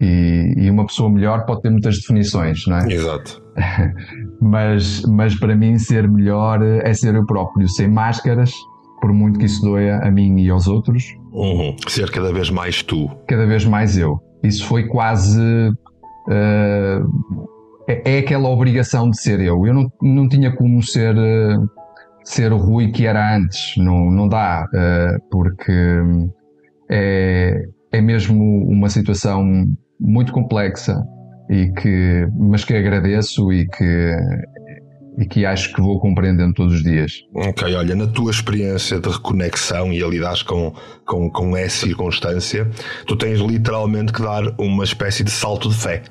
E, 0.00 0.54
e 0.56 0.70
uma 0.70 0.86
pessoa 0.86 1.10
melhor 1.10 1.46
pode 1.46 1.62
ter 1.62 1.70
muitas 1.70 1.96
definições, 1.96 2.66
não 2.66 2.76
é? 2.76 2.92
Exato. 2.92 3.42
mas, 4.40 5.02
mas 5.02 5.34
para 5.38 5.56
mim, 5.56 5.78
ser 5.78 6.06
melhor 6.08 6.62
é 6.62 6.92
ser 6.92 7.14
eu 7.14 7.24
próprio, 7.24 7.66
sem 7.68 7.88
máscaras, 7.88 8.52
por 9.00 9.12
muito 9.12 9.38
que 9.38 9.46
isso 9.46 9.62
doia 9.62 9.98
a 9.98 10.10
mim 10.10 10.38
e 10.40 10.50
aos 10.50 10.66
outros. 10.66 11.04
Uhum. 11.32 11.74
Ser 11.88 12.10
cada 12.10 12.32
vez 12.32 12.50
mais 12.50 12.82
tu. 12.82 13.08
Cada 13.26 13.46
vez 13.46 13.64
mais 13.64 13.96
eu. 13.96 14.20
Isso 14.42 14.66
foi 14.66 14.84
quase. 14.86 15.40
Uh, 16.28 17.46
é, 17.88 18.16
é, 18.16 18.18
aquela 18.18 18.48
obrigação 18.48 19.10
de 19.10 19.20
ser 19.20 19.40
eu. 19.40 19.66
Eu 19.66 19.72
não, 19.72 19.92
não 20.02 20.28
tinha 20.28 20.54
como 20.54 20.82
ser. 20.82 21.14
Uh, 21.16 21.75
ser 22.26 22.52
o 22.52 22.58
Rui 22.58 22.90
que 22.90 23.06
era 23.06 23.36
antes. 23.36 23.76
Não, 23.76 24.10
não 24.10 24.28
dá, 24.28 24.66
uh, 24.66 25.30
porque 25.30 25.72
é, 26.90 27.62
é 27.92 28.00
mesmo 28.00 28.68
uma 28.68 28.90
situação 28.90 29.64
muito 29.98 30.32
complexa 30.32 31.02
e 31.48 31.70
que, 31.80 32.26
mas 32.36 32.64
que 32.64 32.74
agradeço 32.74 33.52
e 33.52 33.66
que, 33.68 34.16
e 35.18 35.26
que 35.26 35.46
acho 35.46 35.72
que 35.72 35.80
vou 35.80 36.00
compreendendo 36.00 36.52
todos 36.52 36.74
os 36.74 36.82
dias. 36.82 37.12
Ok, 37.32 37.72
olha, 37.74 37.94
na 37.94 38.08
tua 38.08 38.32
experiência 38.32 38.98
de 38.98 39.08
reconexão 39.08 39.92
e 39.92 40.02
a 40.02 40.08
lidar 40.08 40.44
com, 40.44 40.74
com, 41.06 41.30
com 41.30 41.56
essa 41.56 41.86
circunstância, 41.86 42.68
tu 43.06 43.16
tens 43.16 43.38
literalmente 43.38 44.12
que 44.12 44.20
dar 44.20 44.42
uma 44.58 44.82
espécie 44.82 45.22
de 45.22 45.30
salto 45.30 45.68
de 45.68 45.76
fé 45.76 46.02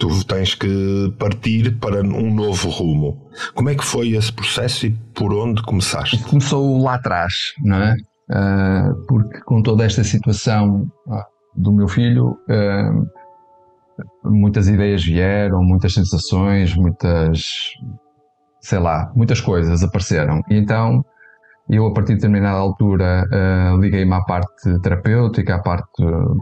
tu 0.00 0.24
tens 0.24 0.54
que 0.54 1.14
partir 1.18 1.78
para 1.78 2.00
um 2.00 2.34
novo 2.34 2.70
rumo. 2.70 3.28
Como 3.54 3.68
é 3.68 3.74
que 3.74 3.84
foi 3.84 4.12
esse 4.12 4.32
processo 4.32 4.86
e 4.86 4.90
por 5.14 5.32
onde 5.32 5.62
começaste? 5.62 6.24
Começou 6.24 6.82
lá 6.82 6.94
atrás, 6.94 7.52
não 7.62 7.76
é? 7.76 7.94
Uh, 8.30 9.06
porque 9.06 9.40
com 9.42 9.62
toda 9.62 9.84
esta 9.84 10.02
situação 10.02 10.90
uh, 11.06 11.22
do 11.54 11.70
meu 11.72 11.86
filho, 11.86 12.30
uh, 12.48 13.06
muitas 14.24 14.68
ideias 14.68 15.04
vieram, 15.04 15.62
muitas 15.62 15.92
sensações, 15.92 16.74
muitas, 16.74 17.74
sei 18.62 18.78
lá, 18.78 19.12
muitas 19.14 19.40
coisas 19.40 19.82
apareceram. 19.82 20.40
E 20.48 20.56
então 20.56 21.04
eu, 21.70 21.86
a 21.86 21.92
partir 21.92 22.14
de 22.14 22.14
determinada 22.16 22.58
altura, 22.58 23.24
uh, 23.30 23.80
liguei-me 23.80 24.12
à 24.12 24.20
parte 24.22 24.78
terapêutica, 24.82 25.54
à 25.54 25.62
parte 25.62 26.04
uh, 26.04 26.36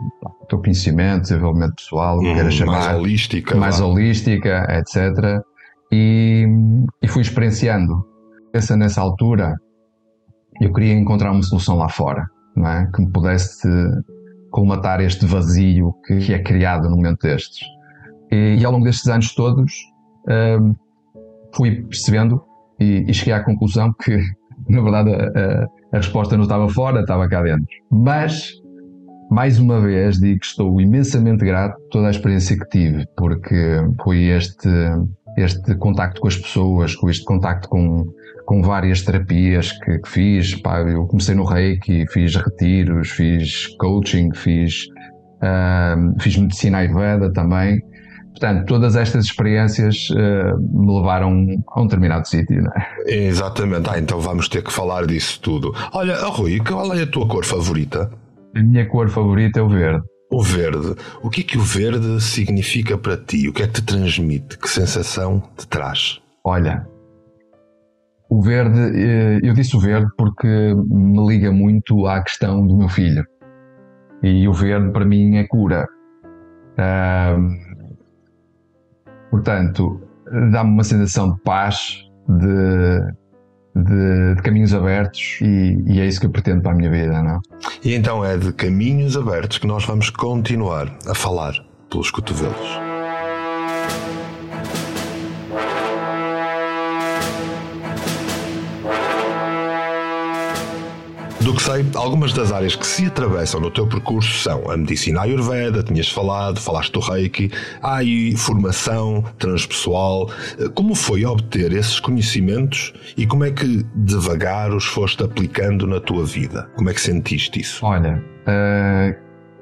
do 0.48 0.58
conhecimento, 0.58 1.22
desenvolvimento 1.22 1.74
pessoal, 1.76 2.18
hum, 2.18 2.22
queira 2.22 2.50
chamar. 2.50 2.72
Mais 2.72 2.96
holística. 2.98 3.56
Mais 3.56 3.80
holística, 3.80 4.66
etc. 4.70 5.42
E, 5.92 6.46
e 7.02 7.08
fui 7.08 7.20
experienciando. 7.20 8.06
Essa, 8.54 8.74
nessa 8.74 9.02
altura, 9.02 9.54
eu 10.62 10.72
queria 10.72 10.94
encontrar 10.94 11.30
uma 11.30 11.42
solução 11.42 11.76
lá 11.76 11.90
fora, 11.90 12.26
não 12.56 12.66
é? 12.66 12.90
que 12.94 13.02
me 13.02 13.12
pudesse 13.12 13.68
colmatar 14.50 15.00
este 15.02 15.26
vazio 15.26 15.92
que, 16.06 16.18
que 16.18 16.32
é 16.32 16.42
criado 16.42 16.88
no 16.88 16.96
momento 16.96 17.20
destes. 17.20 17.66
E, 18.32 18.56
e, 18.58 18.64
ao 18.64 18.72
longo 18.72 18.84
destes 18.84 19.08
anos 19.08 19.34
todos 19.34 19.72
uh, 20.24 20.74
fui 21.54 21.82
percebendo 21.82 22.42
e, 22.80 23.04
e, 23.08 23.14
cheguei 23.14 23.34
à 23.34 23.44
conclusão 23.44 23.92
que, 24.02 24.18
na 24.68 24.80
verdade, 24.80 25.10
a, 25.10 25.66
a, 25.92 25.96
resposta 25.96 26.36
não 26.36 26.44
estava 26.44 26.68
fora, 26.68 27.00
estava 27.00 27.28
cá 27.28 27.42
dentro. 27.42 27.66
Mas, 27.90 28.50
mais 29.30 29.58
uma 29.58 29.80
vez, 29.80 30.18
digo 30.18 30.40
que 30.40 30.46
estou 30.46 30.80
imensamente 30.80 31.44
grato 31.44 31.76
por 31.76 31.88
toda 31.90 32.08
a 32.08 32.10
experiência 32.10 32.58
que 32.58 32.68
tive, 32.68 33.06
porque 33.16 33.80
foi 34.02 34.24
este, 34.24 34.68
este 35.36 35.74
contacto 35.76 36.20
com 36.20 36.28
as 36.28 36.36
pessoas, 36.36 36.94
com 36.94 37.08
este 37.08 37.24
contacto 37.24 37.68
com, 37.68 38.04
com 38.46 38.62
várias 38.62 39.02
terapias 39.02 39.72
que, 39.72 39.98
que 39.98 40.08
fiz. 40.08 40.54
Pá, 40.60 40.80
eu 40.80 41.06
comecei 41.06 41.34
no 41.34 41.44
Reiki, 41.44 42.06
fiz 42.10 42.34
retiros, 42.36 43.10
fiz 43.10 43.66
coaching, 43.78 44.30
fiz, 44.34 44.86
uh, 45.42 46.20
fiz 46.20 46.36
medicina 46.36 46.78
Ayurveda 46.78 47.32
também. 47.32 47.82
Portanto, 48.38 48.66
todas 48.66 48.94
estas 48.94 49.24
experiências 49.24 50.10
uh, 50.10 50.56
me 50.60 50.96
levaram 50.96 51.46
a 51.68 51.80
um 51.80 51.86
determinado 51.86 52.28
sítio, 52.28 52.62
não 52.62 52.70
é? 52.72 53.26
Exatamente. 53.26 53.90
Ah, 53.90 53.98
então 53.98 54.20
vamos 54.20 54.48
ter 54.48 54.62
que 54.62 54.72
falar 54.72 55.06
disso 55.06 55.40
tudo. 55.40 55.74
Olha, 55.92 56.16
Rui, 56.26 56.60
qual 56.60 56.94
é 56.94 57.02
a 57.02 57.06
tua 57.06 57.26
cor 57.26 57.44
favorita? 57.44 58.08
A 58.54 58.62
minha 58.62 58.86
cor 58.88 59.08
favorita 59.08 59.58
é 59.58 59.62
o 59.62 59.68
verde. 59.68 60.06
O 60.30 60.40
verde. 60.40 60.94
O 61.20 61.28
que 61.28 61.40
é 61.40 61.44
que 61.44 61.58
o 61.58 61.62
verde 61.62 62.20
significa 62.22 62.96
para 62.96 63.16
ti? 63.16 63.48
O 63.48 63.52
que 63.52 63.64
é 63.64 63.66
que 63.66 63.80
te 63.80 63.82
transmite? 63.82 64.56
Que 64.56 64.70
sensação 64.70 65.42
te 65.56 65.66
traz? 65.66 66.20
Olha, 66.44 66.86
o 68.30 68.40
verde, 68.40 68.78
eh, 68.78 69.40
eu 69.42 69.52
disse 69.52 69.76
o 69.76 69.80
verde 69.80 70.06
porque 70.16 70.46
me 70.46 71.26
liga 71.26 71.50
muito 71.50 72.06
à 72.06 72.22
questão 72.22 72.64
do 72.64 72.76
meu 72.76 72.88
filho. 72.88 73.24
E 74.22 74.46
o 74.46 74.52
verde 74.52 74.92
para 74.92 75.04
mim 75.04 75.38
é 75.38 75.46
cura. 75.46 75.86
Portanto, 79.30 80.00
dá-me 80.50 80.70
uma 80.70 80.84
sensação 80.84 81.32
de 81.32 81.40
paz, 81.40 82.04
de, 82.28 83.82
de, 83.82 84.34
de 84.34 84.42
caminhos 84.42 84.74
abertos 84.74 85.38
e, 85.40 85.82
e, 85.86 86.00
é 86.00 86.06
isso 86.06 86.20
que 86.20 86.26
eu 86.26 86.30
pretendo 86.30 86.62
para 86.62 86.72
a 86.72 86.74
minha 86.74 86.90
vida, 86.90 87.22
não? 87.22 87.40
E 87.84 87.94
então 87.94 88.24
é 88.24 88.36
de 88.36 88.52
caminhos 88.52 89.16
abertos 89.16 89.58
que 89.58 89.66
nós 89.66 89.84
vamos 89.84 90.10
continuar 90.10 90.94
a 91.06 91.14
falar 91.14 91.54
pelos 91.90 92.10
cotovelos. 92.10 92.78
Que 101.58 101.64
sei, 101.64 101.84
algumas 101.96 102.32
das 102.32 102.52
áreas 102.52 102.76
que 102.76 102.86
se 102.86 103.06
atravessam 103.06 103.60
no 103.60 103.68
teu 103.68 103.84
percurso 103.84 104.38
são 104.38 104.70
a 104.70 104.76
medicina 104.76 105.22
ayurveda, 105.22 105.82
tinhas 105.82 106.08
falado, 106.08 106.60
falaste 106.60 106.92
do 106.92 107.00
reiki, 107.00 107.50
há 107.82 107.96
aí 107.96 108.36
formação 108.36 109.24
transpessoal. 109.38 110.30
Como 110.74 110.94
foi 110.94 111.24
obter 111.24 111.72
esses 111.72 111.98
conhecimentos 111.98 112.92
e 113.16 113.26
como 113.26 113.44
é 113.44 113.50
que 113.50 113.84
devagar 113.96 114.72
os 114.72 114.84
foste 114.84 115.24
aplicando 115.24 115.84
na 115.84 115.98
tua 115.98 116.24
vida? 116.24 116.70
Como 116.76 116.90
é 116.90 116.94
que 116.94 117.00
sentiste 117.00 117.60
isso? 117.60 117.84
Olha, 117.84 118.22
uh, 118.46 119.16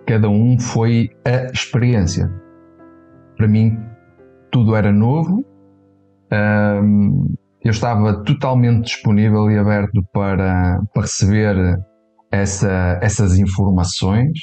cada 0.07 0.29
um 0.29 0.61
foi 0.61 1.09
a 1.25 1.51
experiência. 1.51 2.31
Para 3.39 3.49
mim, 3.49 3.75
tudo 4.53 4.77
era 4.77 4.93
novo. 4.93 5.47
Eu 7.67 7.73
estava 7.73 8.23
totalmente 8.23 8.85
disponível 8.85 9.51
e 9.51 9.59
aberto 9.59 10.01
para, 10.13 10.81
para 10.95 11.03
receber 11.03 11.57
essa, 12.31 12.97
essas 13.03 13.39
informações, 13.39 14.39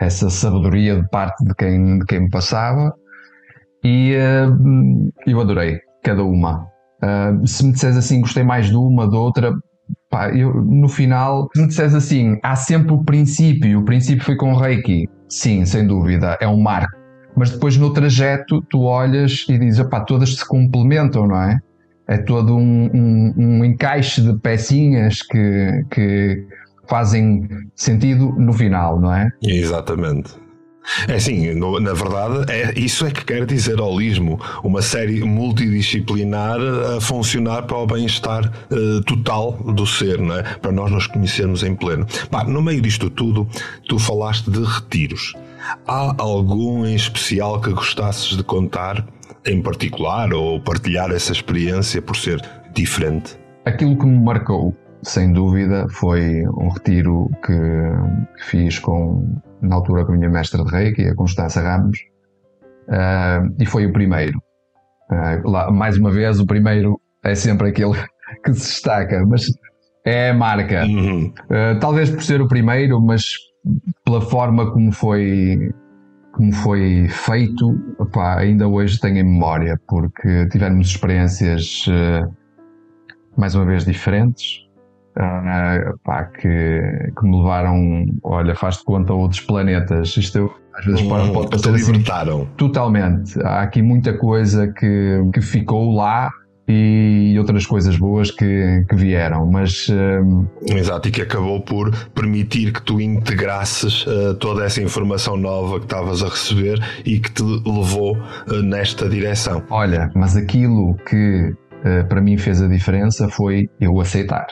essa 0.00 0.28
sabedoria 0.28 1.00
de 1.00 1.08
parte 1.08 1.44
de 1.44 1.54
quem, 1.54 2.00
de 2.00 2.04
quem 2.04 2.22
me 2.22 2.30
passava 2.30 2.92
e 3.84 4.16
uh, 4.16 5.12
eu 5.24 5.40
adorei 5.40 5.78
cada 6.02 6.24
uma. 6.24 6.66
Uh, 7.00 7.46
se 7.46 7.64
me 7.64 7.72
disseres 7.72 7.96
assim, 7.96 8.20
gostei 8.20 8.42
mais 8.42 8.66
de 8.66 8.74
uma, 8.74 9.08
de 9.08 9.16
outra, 9.16 9.52
pá, 10.10 10.34
eu, 10.34 10.52
no 10.52 10.88
final, 10.88 11.48
se 11.54 11.62
me 11.62 11.68
disseres 11.68 11.94
assim, 11.94 12.40
há 12.42 12.56
sempre 12.56 12.92
o 12.92 13.04
princípio, 13.04 13.78
o 13.78 13.84
princípio 13.84 14.24
foi 14.24 14.34
com 14.34 14.52
o 14.52 14.58
Reiki, 14.58 15.08
sim, 15.28 15.64
sem 15.64 15.86
dúvida, 15.86 16.36
é 16.40 16.48
um 16.48 16.60
marco. 16.60 16.92
Mas 17.36 17.50
depois 17.50 17.76
no 17.76 17.92
trajeto 17.92 18.60
tu 18.68 18.80
olhas 18.82 19.46
e 19.48 19.56
dizes, 19.58 19.86
pá, 19.86 20.00
todas 20.00 20.34
se 20.34 20.44
complementam, 20.44 21.28
não 21.28 21.40
é? 21.40 21.60
É 22.06 22.18
todo 22.18 22.56
um, 22.56 22.90
um, 22.92 23.34
um 23.36 23.64
encaixe 23.64 24.20
de 24.20 24.34
pecinhas 24.38 25.22
que, 25.22 25.84
que 25.90 26.46
fazem 26.86 27.48
sentido 27.74 28.32
no 28.38 28.52
final, 28.52 29.00
não 29.00 29.12
é? 29.12 29.30
Exatamente. 29.42 30.44
É 31.08 31.14
assim, 31.14 31.54
na 31.54 31.94
verdade, 31.94 32.52
é, 32.52 32.78
isso 32.78 33.06
é 33.06 33.10
que 33.10 33.24
quer 33.24 33.46
dizer 33.46 33.80
holismo, 33.80 34.38
uma 34.62 34.82
série 34.82 35.24
multidisciplinar 35.24 36.58
a 36.94 37.00
funcionar 37.00 37.62
para 37.62 37.78
o 37.78 37.86
bem-estar 37.86 38.52
uh, 38.70 39.00
total 39.04 39.52
do 39.52 39.86
ser, 39.86 40.20
é? 40.20 40.42
para 40.58 40.70
nós 40.70 40.90
nos 40.90 41.06
conhecermos 41.06 41.62
em 41.62 41.74
pleno. 41.74 42.06
No 42.46 42.60
meio 42.60 42.82
disto 42.82 43.08
tudo, 43.08 43.48
tu 43.88 43.98
falaste 43.98 44.50
de 44.50 44.62
retiros. 44.62 45.32
Há 45.86 46.14
algum 46.18 46.84
em 46.84 46.94
especial 46.94 47.58
que 47.62 47.70
gostasses 47.70 48.36
de 48.36 48.44
contar 48.44 49.06
em 49.46 49.62
particular 49.62 50.32
ou 50.32 50.60
partilhar 50.60 51.10
essa 51.10 51.32
experiência 51.32 52.00
por 52.00 52.16
ser 52.16 52.40
diferente? 52.74 53.38
Aquilo 53.64 53.96
que 53.96 54.06
me 54.06 54.18
marcou, 54.18 54.74
sem 55.02 55.32
dúvida, 55.32 55.86
foi 55.90 56.46
um 56.48 56.68
retiro 56.68 57.30
que 57.44 58.42
fiz 58.44 58.78
com, 58.78 59.40
na 59.62 59.76
altura, 59.76 60.04
com 60.04 60.12
a 60.12 60.16
minha 60.16 60.30
mestra 60.30 60.62
de 60.64 60.70
Reiki, 60.70 61.08
a 61.08 61.14
Constança 61.14 61.60
Ramos, 61.60 61.98
uh, 62.88 63.54
e 63.58 63.66
foi 63.66 63.86
o 63.86 63.92
primeiro. 63.92 64.38
Uh, 65.10 65.48
lá, 65.48 65.70
mais 65.70 65.96
uma 65.96 66.10
vez, 66.10 66.40
o 66.40 66.46
primeiro 66.46 67.00
é 67.22 67.34
sempre 67.34 67.68
aquele 67.68 67.94
que 68.44 68.52
se 68.54 68.72
destaca, 68.72 69.24
mas 69.26 69.46
é 70.04 70.30
a 70.30 70.34
marca. 70.34 70.84
Uhum. 70.84 71.32
Uh, 71.44 71.78
talvez 71.80 72.10
por 72.10 72.22
ser 72.22 72.40
o 72.40 72.48
primeiro, 72.48 73.00
mas 73.00 73.34
pela 74.04 74.20
forma 74.20 74.70
como 74.72 74.92
foi 74.92 75.72
como 76.34 76.52
foi 76.52 77.06
feito, 77.08 77.78
opá, 77.98 78.38
ainda 78.38 78.66
hoje 78.66 78.98
tenho 78.98 79.18
em 79.18 79.22
memória, 79.22 79.80
porque 79.86 80.48
tivemos 80.48 80.88
experiências 80.88 81.86
uh, 81.86 82.28
mais 83.36 83.54
uma 83.54 83.64
vez 83.64 83.84
diferentes, 83.84 84.66
uh, 85.16 85.94
opá, 85.94 86.24
que, 86.24 87.12
que 87.16 87.24
me 87.24 87.36
levaram, 87.36 88.06
olha, 88.24 88.54
faz 88.56 88.78
de 88.78 88.84
conta 88.84 89.12
a 89.12 89.16
outros 89.16 89.40
planetas. 89.40 90.16
Isto 90.16 90.52
às 90.74 90.84
vezes 90.84 91.02
pode, 91.02 91.32
pode 91.32 91.50
passar 91.50 91.72
assim, 91.72 91.92
libertaram. 91.92 92.46
Totalmente. 92.56 93.40
Há 93.42 93.62
aqui 93.62 93.80
muita 93.80 94.12
coisa 94.18 94.66
que, 94.72 95.20
que 95.32 95.40
ficou 95.40 95.94
lá 95.94 96.32
outras 97.44 97.66
coisas 97.66 97.96
boas 97.96 98.30
que, 98.30 98.84
que 98.88 98.96
vieram, 98.96 99.46
mas 99.46 99.88
um... 99.90 100.46
exato, 100.74 101.08
e 101.08 101.10
que 101.10 101.22
acabou 101.22 101.62
por 101.62 101.94
permitir 102.14 102.72
que 102.72 102.82
tu 102.82 103.00
integrasses 103.00 104.06
uh, 104.06 104.34
toda 104.34 104.64
essa 104.64 104.82
informação 104.82 105.36
nova 105.36 105.78
que 105.78 105.86
estavas 105.86 106.22
a 106.22 106.28
receber 106.28 106.78
e 107.04 107.20
que 107.20 107.30
te 107.30 107.42
levou 107.42 108.16
uh, 108.16 108.62
nesta 108.62 109.08
direção. 109.08 109.62
Olha, 109.70 110.10
mas 110.14 110.36
aquilo 110.36 110.96
que 111.08 111.50
uh, 111.50 112.08
para 112.08 112.20
mim 112.20 112.36
fez 112.36 112.62
a 112.62 112.66
diferença 112.66 113.28
foi 113.28 113.68
eu 113.80 114.00
aceitar 114.00 114.46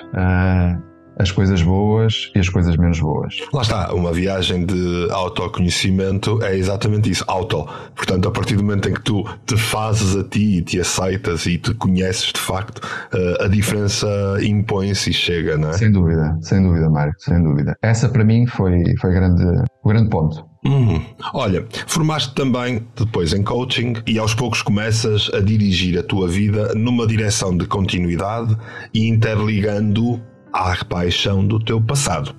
as 1.18 1.30
coisas 1.30 1.62
boas 1.62 2.30
e 2.34 2.38
as 2.38 2.48
coisas 2.48 2.76
menos 2.76 3.00
boas. 3.00 3.36
Lá 3.52 3.62
está, 3.62 3.94
uma 3.94 4.12
viagem 4.12 4.64
de 4.64 5.08
autoconhecimento 5.10 6.42
é 6.42 6.56
exatamente 6.56 7.10
isso, 7.10 7.24
auto. 7.26 7.66
Portanto, 7.94 8.28
a 8.28 8.30
partir 8.30 8.56
do 8.56 8.62
momento 8.62 8.88
em 8.88 8.94
que 8.94 9.02
tu 9.02 9.24
te 9.46 9.56
fazes 9.56 10.16
a 10.16 10.24
ti 10.24 10.58
e 10.58 10.62
te 10.62 10.80
aceitas 10.80 11.46
e 11.46 11.58
te 11.58 11.74
conheces 11.74 12.32
de 12.32 12.40
facto, 12.40 12.80
eh, 13.12 13.44
a 13.44 13.48
diferença 13.48 14.08
impõe-se 14.42 15.10
e 15.10 15.12
chega, 15.12 15.56
não 15.56 15.70
é? 15.70 15.72
Sem 15.74 15.92
dúvida, 15.92 16.38
sem 16.40 16.62
dúvida, 16.62 16.88
Mário, 16.90 17.14
sem 17.18 17.42
dúvida. 17.42 17.76
Essa 17.82 18.08
para 18.08 18.24
mim 18.24 18.46
foi, 18.46 18.82
foi 19.00 19.12
grande, 19.12 19.44
o 19.82 19.88
grande 19.88 20.08
ponto. 20.08 20.52
Hum. 20.64 21.02
Olha, 21.34 21.66
formaste 21.88 22.34
também 22.34 22.86
depois 22.96 23.32
em 23.32 23.42
coaching 23.42 23.94
e 24.06 24.16
aos 24.16 24.32
poucos 24.32 24.62
começas 24.62 25.28
a 25.34 25.40
dirigir 25.40 25.98
a 25.98 26.04
tua 26.04 26.28
vida 26.28 26.72
numa 26.74 27.04
direção 27.04 27.56
de 27.56 27.66
continuidade 27.66 28.56
e 28.94 29.08
interligando 29.08 30.22
à 30.52 30.72
repaixão 30.72 31.46
do 31.46 31.58
teu 31.58 31.80
passado. 31.80 32.34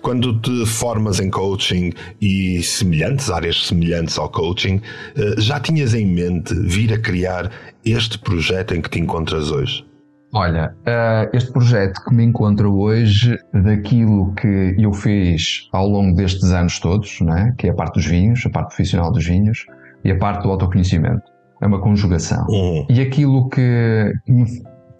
Quando 0.00 0.40
te 0.40 0.66
formas 0.66 1.20
em 1.20 1.30
coaching 1.30 1.92
e 2.20 2.62
semelhantes, 2.62 3.30
áreas 3.30 3.66
semelhantes 3.66 4.18
ao 4.18 4.28
coaching, 4.28 4.80
eh, 5.16 5.34
já 5.38 5.60
tinhas 5.60 5.94
em 5.94 6.06
mente 6.06 6.54
vir 6.54 6.92
a 6.92 6.98
criar 6.98 7.50
este 7.84 8.18
projeto 8.18 8.74
em 8.74 8.80
que 8.80 8.88
te 8.88 9.00
encontras 9.00 9.50
hoje? 9.50 9.84
Olha, 10.32 10.74
eh, 10.84 11.30
este 11.32 11.52
projeto 11.52 12.02
que 12.04 12.14
me 12.14 12.24
encontro 12.24 12.74
hoje, 12.74 13.38
daquilo 13.52 14.34
que 14.34 14.74
eu 14.78 14.92
fiz 14.92 15.68
ao 15.72 15.88
longo 15.88 16.16
destes 16.16 16.50
anos 16.50 16.78
todos, 16.78 17.20
né, 17.20 17.54
que 17.58 17.68
é 17.68 17.70
a 17.70 17.74
parte 17.74 17.94
dos 17.94 18.06
vinhos, 18.06 18.44
a 18.44 18.50
parte 18.50 18.68
profissional 18.68 19.12
dos 19.12 19.24
vinhos 19.24 19.64
e 20.04 20.10
a 20.10 20.18
parte 20.18 20.42
do 20.42 20.50
autoconhecimento, 20.50 21.22
é 21.60 21.66
uma 21.66 21.80
conjugação. 21.80 22.46
Uhum. 22.48 22.86
E 22.90 23.00
aquilo 23.00 23.48
que 23.48 24.12
me 24.28 24.44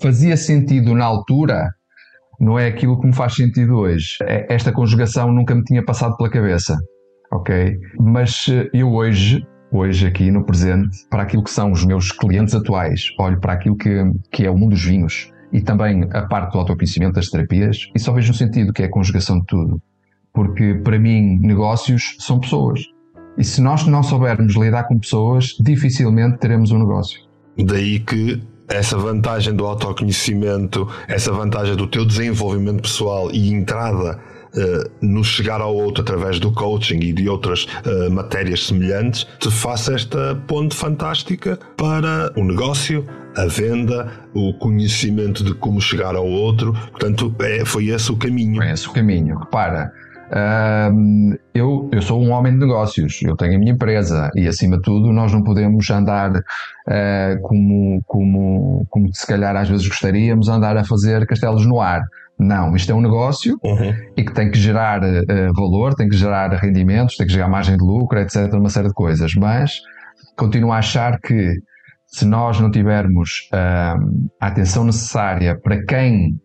fazia 0.01 0.37
sentido 0.37 0.95
na 0.95 1.05
altura 1.05 1.76
não 2.41 2.59
é 2.59 2.67
aquilo 2.67 3.01
que 3.01 3.07
me 3.07 3.15
faz 3.15 3.35
sentido 3.35 3.77
hoje. 3.77 4.17
É, 4.23 4.53
esta 4.53 4.73
conjugação 4.73 5.33
nunca 5.33 5.55
me 5.55 5.63
tinha 5.65 5.85
passado 5.85 6.17
pela 6.17 6.31
cabeça. 6.31 6.77
ok? 7.33 7.79
Mas 7.99 8.47
eh, 8.49 8.69
eu 8.73 8.93
hoje, 8.93 9.47
hoje 9.73 10.07
aqui 10.07 10.31
no 10.31 10.45
presente, 10.45 10.97
para 11.11 11.23
aquilo 11.23 11.43
que 11.43 11.51
são 11.51 11.73
os 11.73 11.85
meus 11.85 12.13
clientes 12.13 12.55
atuais, 12.55 13.11
olho 13.19 13.41
para 13.41 13.55
aquilo 13.55 13.77
que, 13.77 13.91
que 14.31 14.45
é 14.45 14.51
o 14.51 14.57
mundo 14.57 14.71
dos 14.71 14.85
vinhos 14.85 15.33
e 15.53 15.61
também 15.61 16.09
a 16.13 16.23
parte 16.23 16.53
do 16.53 16.59
autoconhecimento 16.59 17.15
das 17.15 17.29
terapias 17.29 17.89
e 17.95 17.99
só 17.99 18.13
vejo 18.13 18.33
um 18.33 18.35
sentido 18.35 18.73
que 18.73 18.83
é 18.83 18.87
a 18.87 18.91
conjugação 18.91 19.39
de 19.41 19.47
tudo. 19.47 19.81
Porque 20.33 20.75
para 20.75 20.99
mim, 20.99 21.39
negócios 21.41 22.17
são 22.19 22.39
pessoas. 22.39 22.81
E 23.39 23.45
se 23.45 23.61
nós 23.61 23.87
não 23.87 24.03
soubermos 24.03 24.55
lidar 24.55 24.85
com 24.85 24.99
pessoas, 24.99 25.57
dificilmente 25.61 26.39
teremos 26.39 26.71
um 26.73 26.79
negócio. 26.79 27.21
Daí 27.59 28.01
que 28.01 28.43
essa 28.69 28.97
vantagem 28.97 29.55
do 29.55 29.67
autoconhecimento, 29.67 30.89
essa 31.09 31.33
vantagem 31.33 31.77
do 31.77 31.87
teu 31.87 32.05
desenvolvimento 32.05 32.83
pessoal 32.83 33.31
e 33.31 33.53
entrada 33.53 34.19
uh, 34.55 34.91
no 35.01 35.23
chegar 35.23 35.61
ao 35.61 35.75
outro 35.75 36.03
através 36.03 36.41
do 36.41 36.53
coaching 36.53 36.99
e 37.01 37.13
de 37.13 37.29
outras 37.29 37.65
uh, 37.65 38.11
matérias 38.11 38.67
semelhantes, 38.67 39.27
te 39.39 39.51
faça 39.51 39.95
esta 39.95 40.35
ponte 40.47 40.75
fantástica 40.75 41.59
para 41.77 42.33
o 42.37 42.45
negócio, 42.45 43.07
a 43.37 43.47
venda, 43.47 44.11
o 44.35 44.55
conhecimento 44.55 45.45
de 45.45 45.55
como 45.55 45.81
chegar 45.81 46.17
ao 46.17 46.27
outro. 46.27 46.73
Portanto, 46.91 47.35
é, 47.41 47.65
foi 47.65 47.89
esse 47.89 48.11
o 48.11 48.17
caminho. 48.17 48.57
Foi 48.57 48.71
esse 48.71 48.89
o 48.89 48.93
caminho. 48.93 49.39
Repara, 49.39 49.93
Uh, 50.27 51.39
eu, 51.55 51.89
eu 51.93 52.03
sou 52.03 52.21
um 52.21 52.31
homem 52.31 52.53
de 52.53 52.59
negócios, 52.59 53.21
eu 53.23 53.37
tenho 53.37 53.57
a 53.57 53.59
minha 53.59 53.73
empresa 53.73 54.31
e, 54.35 54.49
acima 54.49 54.77
de 54.77 54.83
tudo, 54.83 55.13
nós 55.13 55.33
não 55.33 55.43
podemos 55.43 55.89
andar 55.91 56.33
uh, 56.33 57.41
como, 57.43 58.03
como, 58.07 58.87
como 58.91 59.15
se 59.15 59.27
calhar 59.27 59.55
às 59.55 59.69
vezes 59.69 59.87
gostaríamos, 59.87 60.49
andar 60.49 60.77
a 60.77 60.85
fazer 60.85 61.27
castelos 61.27 61.65
no 61.65 61.81
ar. 61.81 62.03
Não, 62.39 62.75
isto 62.77 62.93
é 62.93 62.95
um 62.95 63.01
negócio 63.01 63.59
uhum. 63.63 63.95
e 64.17 64.23
que 64.23 64.33
tem 64.33 64.51
que 64.51 64.59
gerar 64.59 65.01
uh, 65.03 65.55
valor, 65.55 65.95
tem 65.95 66.09
que 66.09 66.17
gerar 66.17 66.51
rendimentos, 66.51 67.17
tem 67.17 67.27
que 67.27 67.33
gerar 67.33 67.49
margem 67.49 67.77
de 67.77 67.85
lucro, 67.85 68.19
etc. 68.19 68.53
Uma 68.55 68.69
série 68.69 68.89
de 68.89 68.95
coisas. 68.95 69.35
Mas 69.35 69.81
continuo 70.37 70.73
a 70.73 70.79
achar 70.79 71.19
que 71.21 71.55
se 72.07 72.25
nós 72.25 72.61
não 72.61 72.71
tivermos 72.71 73.49
a 73.53 73.97
atenção 74.41 74.85
necessária 74.85 75.59
para 75.61 75.85
quem 75.85 76.39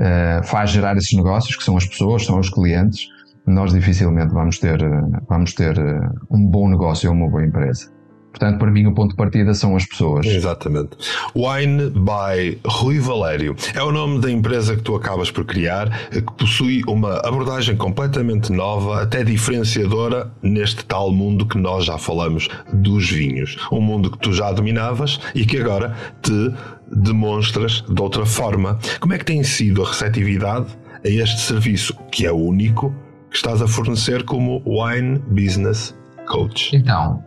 uh, 0.00 0.44
faz 0.44 0.70
gerar 0.70 0.96
esses 0.96 1.12
negócios, 1.12 1.56
que 1.56 1.62
são 1.62 1.76
as 1.76 1.86
pessoas, 1.86 2.24
são 2.24 2.38
os 2.38 2.48
clientes, 2.48 3.08
nós 3.46 3.72
dificilmente 3.72 4.32
vamos 4.32 4.58
ter, 4.58 4.80
eh, 4.80 5.02
vamos 5.28 5.54
ter 5.54 5.76
eh, 5.76 6.08
um 6.30 6.46
bom 6.46 6.68
negócio 6.68 7.10
ou 7.10 7.16
uma 7.16 7.28
boa 7.28 7.44
empresa. 7.44 7.90
Portanto, 8.30 8.58
para 8.58 8.70
mim, 8.70 8.86
o 8.86 8.94
ponto 8.94 9.10
de 9.10 9.16
partida 9.16 9.52
são 9.54 9.74
as 9.74 9.84
pessoas. 9.84 10.24
Exatamente. 10.24 10.90
Wine 11.34 11.90
by 11.90 12.60
Rui 12.64 13.00
Valério 13.00 13.56
é 13.74 13.82
o 13.82 13.90
nome 13.90 14.20
da 14.20 14.30
empresa 14.30 14.76
que 14.76 14.82
tu 14.82 14.94
acabas 14.94 15.32
por 15.32 15.44
criar, 15.44 16.08
que 16.10 16.32
possui 16.38 16.82
uma 16.86 17.16
abordagem 17.26 17.76
completamente 17.76 18.52
nova, 18.52 19.02
até 19.02 19.24
diferenciadora, 19.24 20.30
neste 20.40 20.84
tal 20.84 21.10
mundo 21.10 21.44
que 21.44 21.58
nós 21.58 21.84
já 21.84 21.98
falamos 21.98 22.48
dos 22.72 23.10
vinhos. 23.10 23.56
Um 23.72 23.80
mundo 23.80 24.12
que 24.12 24.18
tu 24.18 24.32
já 24.32 24.52
dominavas 24.52 25.20
e 25.34 25.44
que 25.44 25.58
agora 25.58 25.96
te 26.22 26.54
demonstras 26.90 27.82
de 27.88 28.00
outra 28.00 28.26
forma. 28.26 28.78
Como 29.00 29.14
é 29.14 29.18
que 29.18 29.24
tem 29.24 29.42
sido 29.42 29.82
a 29.82 29.88
receptividade 29.88 30.66
a 31.04 31.08
este 31.08 31.40
serviço, 31.40 31.96
que 32.10 32.26
é 32.26 32.32
único, 32.32 32.94
que 33.30 33.36
estás 33.36 33.62
a 33.62 33.68
fornecer 33.68 34.24
como 34.24 34.62
Wine 34.66 35.18
Business 35.28 35.96
Coach? 36.26 36.76
Então, 36.76 37.22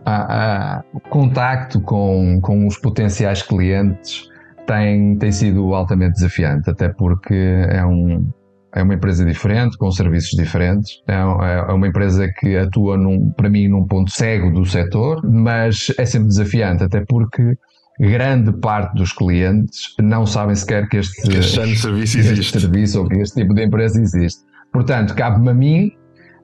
o 0.93 1.00
contacto 1.00 1.82
com, 1.82 2.39
com 2.41 2.67
os 2.67 2.77
potenciais 2.77 3.41
clientes 3.41 4.29
tem, 4.67 5.17
tem 5.17 5.32
sido 5.32 5.74
altamente 5.74 6.13
desafiante, 6.13 6.70
até 6.70 6.89
porque 6.89 7.34
é 7.70 7.86
um, 7.86 8.29
é 8.75 8.82
uma 8.82 8.93
empresa 8.96 9.25
diferente, 9.25 9.77
com 9.77 9.91
serviços 9.91 10.32
diferentes. 10.32 11.01
É, 11.08 11.13
é, 11.13 11.70
é 11.70 11.74
uma 11.74 11.88
empresa 11.88 12.27
que 12.39 12.58
atua, 12.58 12.98
num, 12.98 13.32
para 13.32 13.50
mim, 13.50 13.67
num 13.67 13.86
ponto 13.86 14.12
cego 14.12 14.51
do 14.51 14.65
setor, 14.65 15.21
mas 15.23 15.93
é 15.97 16.06
sempre 16.06 16.28
desafiante, 16.28 16.84
até 16.84 17.04
porque 17.08 17.58
grande 17.99 18.51
parte 18.53 18.95
dos 18.95 19.13
clientes 19.13 19.95
não 19.99 20.25
sabem 20.25 20.56
sequer 20.56 20.88
que 20.89 20.97
este, 20.97 21.21
que 21.21 21.38
este 21.38 21.75
serviço 21.77 22.17
existe. 22.19 22.60
serviço 22.60 23.01
ou 23.01 23.08
que 23.08 23.17
este 23.17 23.41
tipo 23.41 23.53
de 23.53 23.63
empresa 23.63 24.01
existe. 24.01 24.43
Portanto, 24.71 25.13
cabe-me 25.15 25.49
a 25.49 25.53
mim, 25.53 25.91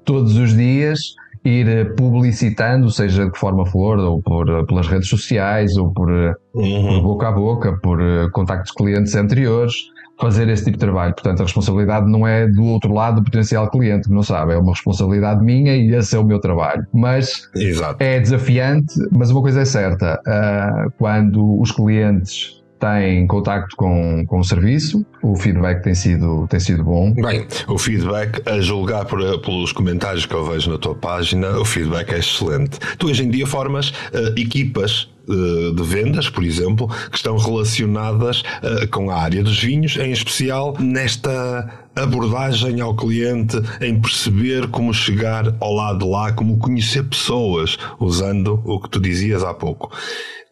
todos 0.06 0.36
os 0.38 0.56
dias, 0.56 1.00
ir 1.44 1.96
publicitando, 1.96 2.92
seja 2.92 3.26
de 3.26 3.32
que 3.32 3.40
forma 3.40 3.66
for, 3.66 3.98
ou 3.98 4.22
por, 4.22 4.66
pelas 4.68 4.88
redes 4.88 5.08
sociais, 5.08 5.76
ou 5.78 5.92
por, 5.92 6.10
uhum. 6.10 6.88
por 6.88 7.02
boca 7.02 7.28
a 7.30 7.32
boca, 7.32 7.78
por 7.82 8.00
contactos 8.32 8.72
clientes 8.72 9.16
anteriores, 9.16 9.74
fazer 10.20 10.50
esse 10.50 10.66
tipo 10.66 10.78
de 10.78 10.82
trabalho. 10.82 11.14
Portanto, 11.14 11.40
a 11.40 11.44
responsabilidade 11.44 12.10
não 12.10 12.28
é 12.28 12.48
do 12.48 12.64
outro 12.66 12.94
lado 12.94 13.16
do 13.16 13.24
potencial 13.24 13.70
cliente, 13.70 14.08
que 14.08 14.14
não 14.14 14.24
sabe, 14.24 14.54
é 14.54 14.58
uma 14.58 14.74
responsabilidade 14.74 15.44
minha 15.44 15.76
e 15.76 15.94
esse 15.96 16.16
é 16.16 16.20
o 16.20 16.24
meu 16.24 16.40
trabalho. 16.40 16.86
Mas 16.94 17.50
Exato. 17.56 18.04
é 18.04 18.20
desafiante, 18.20 18.94
mas 19.12 19.32
uma 19.32 19.42
coisa 19.42 19.62
é 19.62 19.66
certa, 19.66 20.20
uh, 20.28 20.92
quando 20.98 21.60
os 21.60 21.72
clientes 21.72 22.59
têm 22.80 23.28
contacto 23.28 23.76
com, 23.76 24.26
com 24.26 24.40
o 24.40 24.44
serviço, 24.44 25.06
o 25.22 25.36
feedback 25.36 25.84
tem 25.84 25.94
sido, 25.94 26.48
tem 26.48 26.60
sido 26.60 26.84
bom. 26.84 27.14
Bem, 27.14 27.46
o 27.68 27.78
feedback, 27.78 28.42
a 28.48 28.60
julgar 28.62 29.06
por, 29.06 29.20
pelos 29.42 29.72
comentários 29.72 30.26
que 30.26 30.34
eu 30.34 30.46
vejo 30.46 30.72
na 30.72 30.78
tua 30.78 30.96
página, 30.96 31.60
o 31.60 31.66
feedback 31.66 32.14
é 32.14 32.20
excelente. 32.20 32.80
Tu 32.98 33.08
hoje 33.08 33.24
em 33.24 33.30
dia 33.30 33.46
formas 33.46 33.90
uh, 33.90 34.34
equipas 34.38 35.10
uh, 35.28 35.74
de 35.74 35.84
vendas, 35.84 36.30
por 36.30 36.44
exemplo, 36.44 36.88
que 37.10 37.18
estão 37.18 37.38
relacionadas 37.38 38.42
uh, 38.42 38.88
com 38.90 39.10
a 39.10 39.16
área 39.16 39.44
dos 39.44 39.62
vinhos, 39.62 39.98
em 39.98 40.12
especial 40.12 40.76
nesta 40.80 41.88
abordagem 41.96 42.80
ao 42.80 42.96
cliente, 42.96 43.58
em 43.82 44.00
perceber 44.00 44.68
como 44.70 44.94
chegar 44.94 45.54
ao 45.60 45.74
lado 45.74 46.00
de 46.00 46.06
lá, 46.06 46.32
como 46.32 46.58
conhecer 46.58 47.04
pessoas, 47.04 47.78
usando 48.00 48.62
o 48.64 48.80
que 48.80 48.90
tu 48.90 49.02
dizias 49.02 49.44
há 49.44 49.54
pouco. 49.54 49.92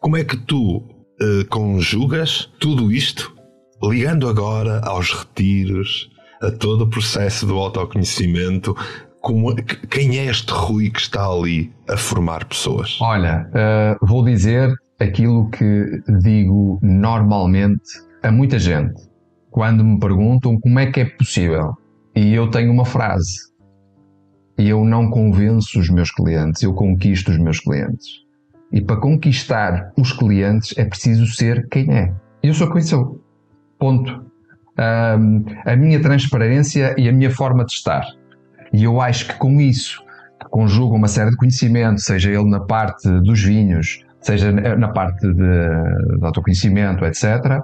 Como 0.00 0.16
é 0.16 0.24
que 0.24 0.36
tu 0.36 0.97
uh, 1.20 1.46
conjugas 1.48 2.50
tudo 2.58 2.92
isto, 2.92 3.34
ligando 3.82 4.28
agora 4.28 4.80
aos 4.84 5.12
retiros, 5.12 6.10
a 6.40 6.50
todo 6.50 6.82
o 6.82 6.88
processo 6.88 7.46
do 7.46 7.56
autoconhecimento. 7.58 8.76
Como, 9.20 9.54
quem 9.90 10.18
é 10.18 10.26
este 10.26 10.52
Rui 10.52 10.90
que 10.90 11.00
está 11.00 11.26
ali 11.26 11.72
a 11.88 11.96
formar 11.96 12.44
pessoas? 12.44 12.98
Olha, 13.00 13.50
uh, 13.50 14.06
vou 14.06 14.24
dizer 14.24 14.72
aquilo 14.98 15.50
que 15.50 16.02
digo 16.20 16.78
normalmente 16.82 17.82
a 18.22 18.30
muita 18.30 18.58
gente 18.58 19.08
quando 19.50 19.84
me 19.84 19.98
perguntam 19.98 20.58
como 20.60 20.78
é 20.78 20.86
que 20.90 21.00
é 21.00 21.04
possível. 21.04 21.74
E 22.14 22.32
eu 22.32 22.50
tenho 22.50 22.72
uma 22.72 22.84
frase. 22.84 23.48
E 24.58 24.68
eu 24.68 24.84
não 24.84 25.08
convenço 25.08 25.78
os 25.78 25.88
meus 25.88 26.10
clientes, 26.10 26.62
eu 26.62 26.74
conquisto 26.74 27.30
os 27.30 27.38
meus 27.38 27.60
clientes. 27.60 28.27
E 28.72 28.80
para 28.80 28.96
conquistar 28.96 29.92
os 29.96 30.12
clientes 30.12 30.76
é 30.76 30.84
preciso 30.84 31.26
ser 31.26 31.68
quem 31.68 31.90
é. 31.92 32.12
Eu 32.42 32.54
sou 32.54 32.70
quem 32.70 32.82
sou. 32.82 33.20
Ponto. 33.78 34.26
Um, 34.78 35.44
a 35.64 35.74
minha 35.74 36.00
transparência 36.00 36.94
e 36.98 37.08
a 37.08 37.12
minha 37.12 37.30
forma 37.30 37.64
de 37.64 37.72
estar. 37.72 38.06
E 38.72 38.84
eu 38.84 39.00
acho 39.00 39.26
que 39.28 39.38
com 39.38 39.60
isso, 39.60 40.02
conjuga 40.50 40.94
uma 40.94 41.08
série 41.08 41.30
de 41.30 41.36
conhecimento, 41.36 42.00
seja 42.00 42.30
ele 42.30 42.48
na 42.48 42.60
parte 42.60 43.08
dos 43.22 43.42
vinhos, 43.42 44.04
seja 44.20 44.52
na 44.52 44.88
parte 44.88 45.20
de, 45.20 45.34
de 45.34 46.24
autoconhecimento, 46.24 47.04
etc., 47.04 47.60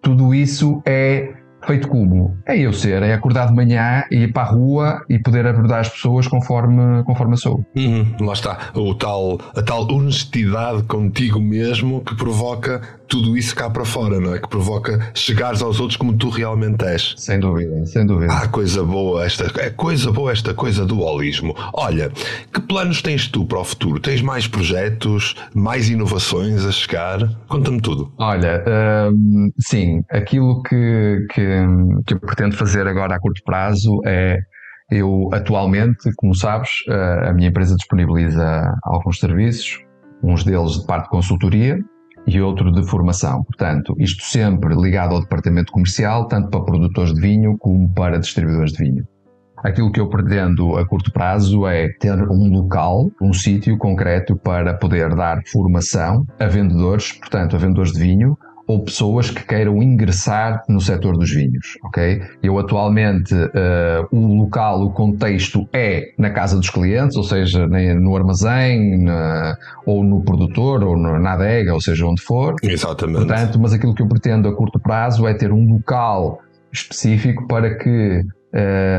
tudo 0.00 0.34
isso 0.34 0.80
é 0.86 1.34
feito 1.66 1.88
como? 1.88 2.36
É 2.46 2.56
eu 2.58 2.72
ser, 2.72 3.02
é 3.02 3.12
acordar 3.12 3.48
de 3.48 3.54
manhã 3.54 4.04
e 4.10 4.24
ir 4.24 4.32
para 4.32 4.42
a 4.42 4.50
rua 4.50 5.04
e 5.08 5.18
poder 5.18 5.46
abordar 5.46 5.80
as 5.80 5.88
pessoas 5.88 6.26
conforme, 6.26 7.02
conforme 7.04 7.36
sou. 7.36 7.64
Uhum, 7.76 8.16
lá 8.20 8.32
está, 8.32 8.70
o 8.74 8.94
tal, 8.94 9.38
a 9.54 9.62
tal 9.62 9.90
honestidade 9.90 10.82
contigo 10.84 11.40
mesmo 11.40 12.00
que 12.02 12.14
provoca 12.14 12.80
tudo 13.08 13.36
isso 13.36 13.56
cá 13.56 13.70
para 13.70 13.84
fora, 13.84 14.20
não 14.20 14.34
é? 14.34 14.38
Que 14.38 14.48
provoca 14.48 15.10
chegares 15.14 15.62
aos 15.62 15.80
outros 15.80 15.96
como 15.96 16.16
tu 16.16 16.28
realmente 16.28 16.84
és. 16.84 17.14
Sem 17.16 17.40
dúvida, 17.40 17.84
sem 17.86 18.06
dúvida. 18.06 18.32
Ah, 18.32 18.46
coisa 18.48 18.84
boa 18.84 19.24
esta, 19.24 19.50
é 19.60 19.70
coisa 19.70 20.12
boa 20.12 20.30
esta 20.30 20.52
coisa 20.52 20.84
do 20.84 21.00
holismo. 21.00 21.54
Olha, 21.72 22.12
que 22.52 22.60
planos 22.60 23.00
tens 23.00 23.26
tu 23.26 23.46
para 23.46 23.60
o 23.60 23.64
futuro? 23.64 23.98
Tens 23.98 24.20
mais 24.20 24.46
projetos, 24.46 25.34
mais 25.54 25.88
inovações 25.88 26.64
a 26.64 26.70
chegar? 26.70 27.18
Conta-me 27.48 27.80
tudo. 27.80 28.12
Olha, 28.18 28.62
hum, 29.10 29.50
sim, 29.58 30.02
aquilo 30.10 30.62
que, 30.62 31.26
que, 31.32 31.40
que 32.06 32.14
eu 32.14 32.20
pretendo 32.20 32.56
fazer 32.56 32.86
agora 32.86 33.14
a 33.14 33.20
curto 33.20 33.42
prazo 33.44 34.00
é 34.04 34.38
eu 34.90 35.28
atualmente, 35.32 36.10
como 36.16 36.34
sabes, 36.34 36.70
a 37.26 37.32
minha 37.34 37.48
empresa 37.48 37.76
disponibiliza 37.76 38.74
alguns 38.82 39.18
serviços, 39.18 39.78
uns 40.22 40.44
deles 40.44 40.80
de 40.80 40.86
parte 40.86 41.04
de 41.04 41.10
consultoria, 41.10 41.78
e 42.26 42.40
outro 42.42 42.70
de 42.70 42.86
formação. 42.86 43.42
Portanto, 43.44 43.94
isto 43.98 44.22
sempre 44.24 44.74
ligado 44.74 45.14
ao 45.14 45.22
departamento 45.22 45.72
comercial, 45.72 46.26
tanto 46.26 46.50
para 46.50 46.62
produtores 46.62 47.14
de 47.14 47.20
vinho 47.20 47.56
como 47.58 47.92
para 47.94 48.18
distribuidores 48.18 48.72
de 48.72 48.84
vinho. 48.84 49.04
Aquilo 49.64 49.90
que 49.90 49.98
eu 49.98 50.08
pretendo 50.08 50.76
a 50.76 50.86
curto 50.86 51.10
prazo 51.10 51.66
é 51.66 51.88
ter 51.98 52.14
um 52.30 52.48
local, 52.50 53.10
um 53.20 53.32
sítio 53.32 53.76
concreto 53.78 54.36
para 54.36 54.74
poder 54.74 55.14
dar 55.14 55.40
formação 55.46 56.24
a 56.38 56.46
vendedores, 56.46 57.12
portanto, 57.12 57.56
a 57.56 57.58
vendedores 57.58 57.92
de 57.92 57.98
vinho, 57.98 58.36
ou 58.68 58.84
pessoas 58.84 59.30
que 59.30 59.42
queiram 59.46 59.82
ingressar 59.82 60.62
no 60.68 60.78
setor 60.78 61.16
dos 61.16 61.30
vinhos, 61.30 61.78
ok? 61.84 62.20
Eu 62.42 62.58
atualmente 62.58 63.34
uh, 63.34 64.06
o 64.12 64.42
local, 64.42 64.82
o 64.82 64.92
contexto 64.92 65.66
é 65.72 66.12
na 66.18 66.28
casa 66.28 66.58
dos 66.58 66.68
clientes, 66.68 67.16
ou 67.16 67.24
seja, 67.24 67.66
no 67.66 68.14
armazém, 68.14 69.02
na, 69.02 69.56
ou 69.86 70.04
no 70.04 70.22
produtor, 70.22 70.84
ou 70.84 70.98
na 70.98 71.32
adega, 71.32 71.72
ou 71.72 71.80
seja, 71.80 72.04
onde 72.04 72.20
for. 72.20 72.56
Exatamente. 72.62 73.26
Portanto, 73.26 73.58
mas 73.58 73.72
aquilo 73.72 73.94
que 73.94 74.02
eu 74.02 74.08
pretendo 74.08 74.46
a 74.46 74.54
curto 74.54 74.78
prazo 74.78 75.26
é 75.26 75.32
ter 75.32 75.50
um 75.50 75.72
local 75.72 76.38
específico 76.70 77.48
para 77.48 77.74
que 77.74 78.22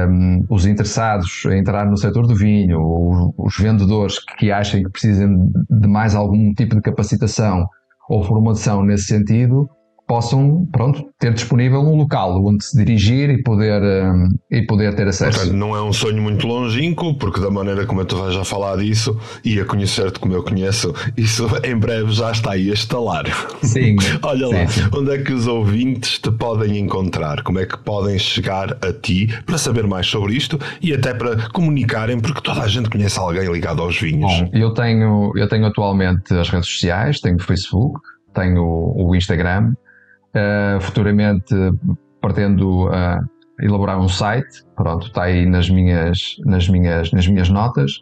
um, 0.10 0.46
os 0.50 0.66
interessados 0.66 1.46
em 1.46 1.60
entrar 1.60 1.86
no 1.86 1.96
setor 1.96 2.26
do 2.26 2.36
vinho, 2.36 2.82
ou 2.82 3.36
os 3.38 3.56
vendedores 3.56 4.18
que 4.38 4.52
achem 4.52 4.84
que 4.84 4.90
precisem 4.90 5.28
de 5.70 5.88
mais 5.88 6.16
algum 6.16 6.52
tipo 6.56 6.76
de 6.76 6.82
capacitação 6.82 7.68
ou 8.10 8.24
formação 8.24 8.84
nesse 8.84 9.06
sentido, 9.06 9.70
possam 10.10 10.68
pronto, 10.72 11.06
ter 11.20 11.32
disponível 11.36 11.82
um 11.82 11.96
local 11.96 12.44
onde 12.44 12.66
se 12.66 12.76
dirigir 12.76 13.30
e 13.30 13.44
poder, 13.44 13.80
um, 13.80 14.28
e 14.50 14.64
poder 14.64 14.96
ter 14.96 15.08
acesso. 15.08 15.38
Portanto, 15.38 15.56
não 15.56 15.76
é 15.76 15.84
um 15.84 15.94
sonho 15.94 16.20
muito 16.20 16.48
longínquo, 16.48 17.14
porque 17.20 17.40
da 17.40 17.52
maneira 17.52 17.86
como 17.86 18.04
tu 18.04 18.18
vais 18.18 18.36
a 18.36 18.44
falar 18.44 18.78
disso 18.78 19.16
e 19.46 19.60
a 19.60 19.66
conhecer-te 19.66 20.20
como 20.20 20.34
eu 20.34 20.42
conheço, 20.42 20.96
isso 21.16 21.48
em 21.64 21.78
breve 21.78 22.12
já 22.12 22.32
está 22.32 22.54
aí 22.54 22.72
a 22.72 22.74
estalar. 22.74 23.26
Sim. 23.62 23.98
Olha 24.24 24.48
sim, 24.48 24.54
lá, 24.54 24.68
sim. 24.68 24.82
onde 24.98 25.12
é 25.12 25.20
que 25.20 25.32
os 25.32 25.46
ouvintes 25.46 26.18
te 26.18 26.32
podem 26.32 26.80
encontrar? 26.80 27.44
Como 27.44 27.60
é 27.60 27.68
que 27.68 27.78
podem 27.78 28.18
chegar 28.18 28.80
a 28.82 28.92
ti 28.92 29.28
para 29.46 29.60
saber 29.60 29.86
mais 29.86 30.08
sobre 30.08 30.34
isto 30.34 30.60
e 30.82 30.92
até 30.92 31.14
para 31.14 31.50
comunicarem, 31.50 32.20
porque 32.20 32.42
toda 32.42 32.64
a 32.64 32.68
gente 32.68 32.90
conhece 32.90 33.20
alguém 33.20 33.48
ligado 33.52 33.84
aos 33.84 34.00
vinhos. 34.00 34.42
Bom, 34.42 34.50
eu 34.54 34.74
tenho, 34.74 35.32
eu 35.36 35.48
tenho 35.48 35.68
atualmente 35.68 36.34
as 36.34 36.50
redes 36.50 36.68
sociais, 36.68 37.22
tenho 37.22 37.36
o 37.36 37.44
Facebook, 37.44 38.00
tenho 38.34 38.64
o 38.64 39.16
Instagram, 39.16 39.74
Uh, 40.30 40.80
futuramente 40.82 41.56
pretendo 42.22 42.88
uh, 42.88 43.20
elaborar 43.60 44.00
um 44.00 44.08
site, 44.08 44.64
pronto, 44.76 45.08
está 45.08 45.24
aí 45.24 45.46
nas 45.46 45.70
minhas, 45.70 46.36
nas 46.46 46.68
minhas, 46.70 47.12
nas 47.12 47.28
minhas 47.28 47.50
notas, 47.50 48.00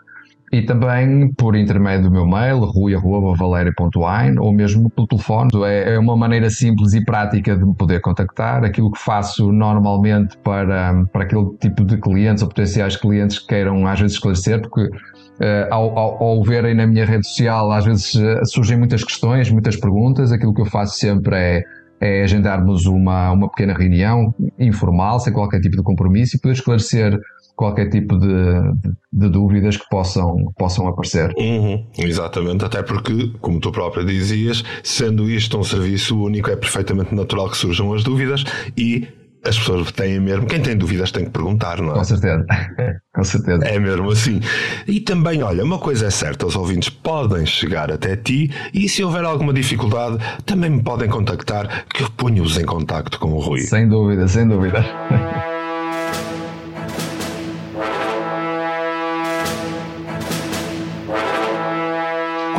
e 0.51 0.61
também 0.61 1.33
por 1.33 1.55
intermédio 1.55 2.03
do 2.03 2.11
meu 2.11 2.25
mail, 2.25 2.59
rui.valeria.wine, 2.59 4.39
ou 4.39 4.53
mesmo 4.53 4.89
pelo 4.89 5.07
telefone. 5.07 5.49
É, 5.65 5.95
é 5.95 5.99
uma 5.99 6.15
maneira 6.15 6.49
simples 6.49 6.93
e 6.93 7.03
prática 7.03 7.55
de 7.55 7.65
me 7.65 7.75
poder 7.75 7.99
contactar. 7.99 8.63
Aquilo 8.63 8.91
que 8.91 8.99
faço 8.99 9.51
normalmente 9.51 10.37
para, 10.37 11.03
para 11.11 11.23
aquele 11.23 11.49
tipo 11.59 11.83
de 11.83 11.97
clientes 11.97 12.43
ou 12.43 12.49
potenciais 12.49 12.95
clientes 12.95 13.39
que 13.39 13.47
queiram 13.47 13.85
às 13.85 13.99
vezes 13.99 14.15
esclarecer, 14.15 14.61
porque 14.61 14.89
Uh, 15.37 15.69
ao, 15.69 15.99
ao, 15.99 16.23
ao, 16.23 16.43
verem 16.43 16.73
na 16.73 16.87
minha 16.87 17.05
rede 17.05 17.27
social, 17.27 17.71
às 17.71 17.85
vezes 17.85 18.15
uh, 18.15 18.43
surgem 18.43 18.75
muitas 18.75 19.03
questões, 19.03 19.51
muitas 19.51 19.75
perguntas. 19.75 20.31
Aquilo 20.31 20.51
que 20.51 20.61
eu 20.61 20.65
faço 20.65 20.97
sempre 20.97 21.35
é 21.35 21.63
é 21.99 22.23
agendarmos 22.23 22.85
uma, 22.85 23.31
uma 23.31 23.49
pequena 23.49 23.73
reunião 23.73 24.33
informal, 24.59 25.19
sem 25.19 25.33
qualquer 25.33 25.59
tipo 25.59 25.75
de 25.75 25.83
compromisso 25.83 26.35
e 26.35 26.39
poder 26.39 26.53
esclarecer 26.53 27.19
qualquer 27.55 27.89
tipo 27.89 28.17
de, 28.19 28.27
de, 28.27 28.91
de 29.11 29.29
dúvidas 29.29 29.75
que 29.75 29.89
possam, 29.89 30.53
possam 30.57 30.87
aparecer. 30.87 31.33
Uhum, 31.35 31.87
exatamente, 31.97 32.63
até 32.63 32.83
porque, 32.83 33.33
como 33.41 33.59
tu 33.59 33.71
própria 33.71 34.05
dizias, 34.05 34.63
sendo 34.83 35.27
isto 35.29 35.57
um 35.57 35.63
serviço 35.63 36.21
único, 36.21 36.51
é 36.51 36.55
perfeitamente 36.55 37.15
natural 37.15 37.49
que 37.49 37.57
surjam 37.57 37.91
as 37.93 38.03
dúvidas 38.03 38.43
e 38.77 39.07
as 39.45 39.57
pessoas 39.57 39.91
têm 39.91 40.19
mesmo. 40.19 40.45
Quem 40.45 40.61
tem 40.61 40.75
dúvidas 40.77 41.11
tem 41.11 41.25
que 41.25 41.31
perguntar, 41.31 41.81
não 41.81 41.91
é? 41.91 41.95
Com 41.95 42.03
certeza. 42.03 42.45
Com 43.13 43.23
certeza. 43.23 43.65
É 43.65 43.79
mesmo 43.79 44.11
assim. 44.11 44.39
E 44.87 44.99
também, 44.99 45.41
olha, 45.41 45.63
uma 45.63 45.79
coisa 45.79 46.07
é 46.07 46.09
certa: 46.09 46.45
os 46.45 46.55
ouvintes 46.55 46.89
podem 46.89 47.45
chegar 47.45 47.91
até 47.91 48.15
ti 48.15 48.51
e 48.73 48.87
se 48.87 49.03
houver 49.03 49.23
alguma 49.23 49.53
dificuldade, 49.53 50.17
também 50.45 50.69
me 50.69 50.83
podem 50.83 51.09
contactar, 51.09 51.85
que 51.93 52.03
eu 52.03 52.09
ponho-os 52.11 52.57
em 52.57 52.65
contacto 52.65 53.19
com 53.19 53.31
o 53.31 53.39
Rui. 53.39 53.61
Sem 53.61 53.87
dúvida, 53.87 54.27
sem 54.27 54.47
dúvida. 54.47 54.83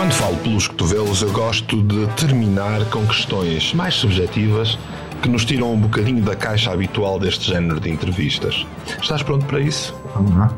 Quando 0.09 0.13
falo 0.13 0.37
pelos 0.39 0.67
cotovelos, 0.69 1.21
eu 1.21 1.33
gosto 1.33 1.83
de 1.83 2.07
terminar 2.15 2.83
com 2.87 3.07
questões 3.07 3.75
mais 3.75 3.95
subjetivas 3.95 4.79
que 5.23 5.29
nos 5.29 5.45
tiram 5.45 5.73
um 5.73 5.81
bocadinho 5.81 6.23
da 6.23 6.37
caixa 6.37 6.73
habitual 6.73 7.19
deste 7.19 7.51
género 7.51 7.81
de 7.81 7.91
entrevistas. 7.91 8.67
Estás 9.01 9.23
pronto 9.23 9.45
para 9.47 9.61
isso? 9.61 9.95
Lá. 10.37 10.53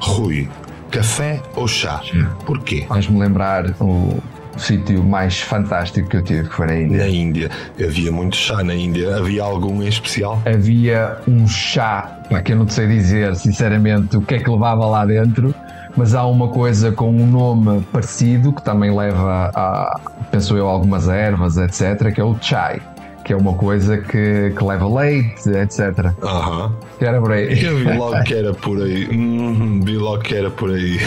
Rui, 0.00 0.48
café 0.90 1.42
ou 1.56 1.66
chá? 1.66 2.00
Sim. 2.04 2.26
Porquê? 2.44 2.86
Vais-me 2.88 3.18
lembrar 3.18 3.74
o 3.80 4.22
sítio 4.56 5.02
mais 5.02 5.40
fantástico 5.40 6.08
que 6.08 6.16
eu 6.16 6.22
tive, 6.22 6.48
que 6.48 6.54
foi 6.54 6.66
na 6.66 6.76
Índia. 6.76 6.98
Na 6.98 7.08
Índia. 7.08 7.50
Havia 7.82 8.12
muito 8.12 8.36
chá 8.36 8.62
na 8.62 8.74
Índia. 8.74 9.16
Havia 9.16 9.42
algum 9.42 9.82
em 9.82 9.88
especial? 9.88 10.42
Havia 10.44 11.16
um 11.26 11.46
chá, 11.46 12.20
pá, 12.28 12.42
que 12.42 12.52
eu 12.52 12.56
não 12.56 12.66
te 12.66 12.74
sei 12.74 12.86
dizer, 12.86 13.34
sinceramente, 13.36 14.16
o 14.16 14.22
que 14.22 14.34
é 14.34 14.38
que 14.38 14.50
levava 14.50 14.86
lá 14.86 15.06
dentro, 15.06 15.54
mas 15.96 16.14
há 16.14 16.26
uma 16.26 16.48
coisa 16.48 16.92
com 16.92 17.10
um 17.10 17.26
nome 17.26 17.82
parecido, 17.92 18.52
que 18.52 18.62
também 18.62 18.94
leva 18.94 19.50
a, 19.54 20.00
penso 20.30 20.56
eu, 20.56 20.68
algumas 20.68 21.08
ervas, 21.08 21.56
etc., 21.56 22.12
que 22.12 22.20
é 22.20 22.24
o 22.24 22.36
chai 22.40 22.82
que 23.28 23.34
é 23.34 23.36
uma 23.36 23.52
coisa 23.52 23.98
que, 23.98 24.54
que 24.56 24.64
leva 24.64 24.88
leite, 24.88 25.50
etc. 25.50 26.14
Aham. 26.22 26.74
Que 26.98 27.04
era 27.04 27.20
por 27.20 27.30
aí. 27.30 27.44
Eu 27.62 27.76
vi 27.76 27.84
logo 27.84 28.24
que 28.24 28.34
era 28.34 28.54
por 28.54 28.82
aí. 28.82 29.06
Hum, 29.10 29.82
vi 29.84 29.98
logo 29.98 30.22
que 30.22 30.34
era 30.34 30.50
por 30.50 30.70
aí. 30.70 30.98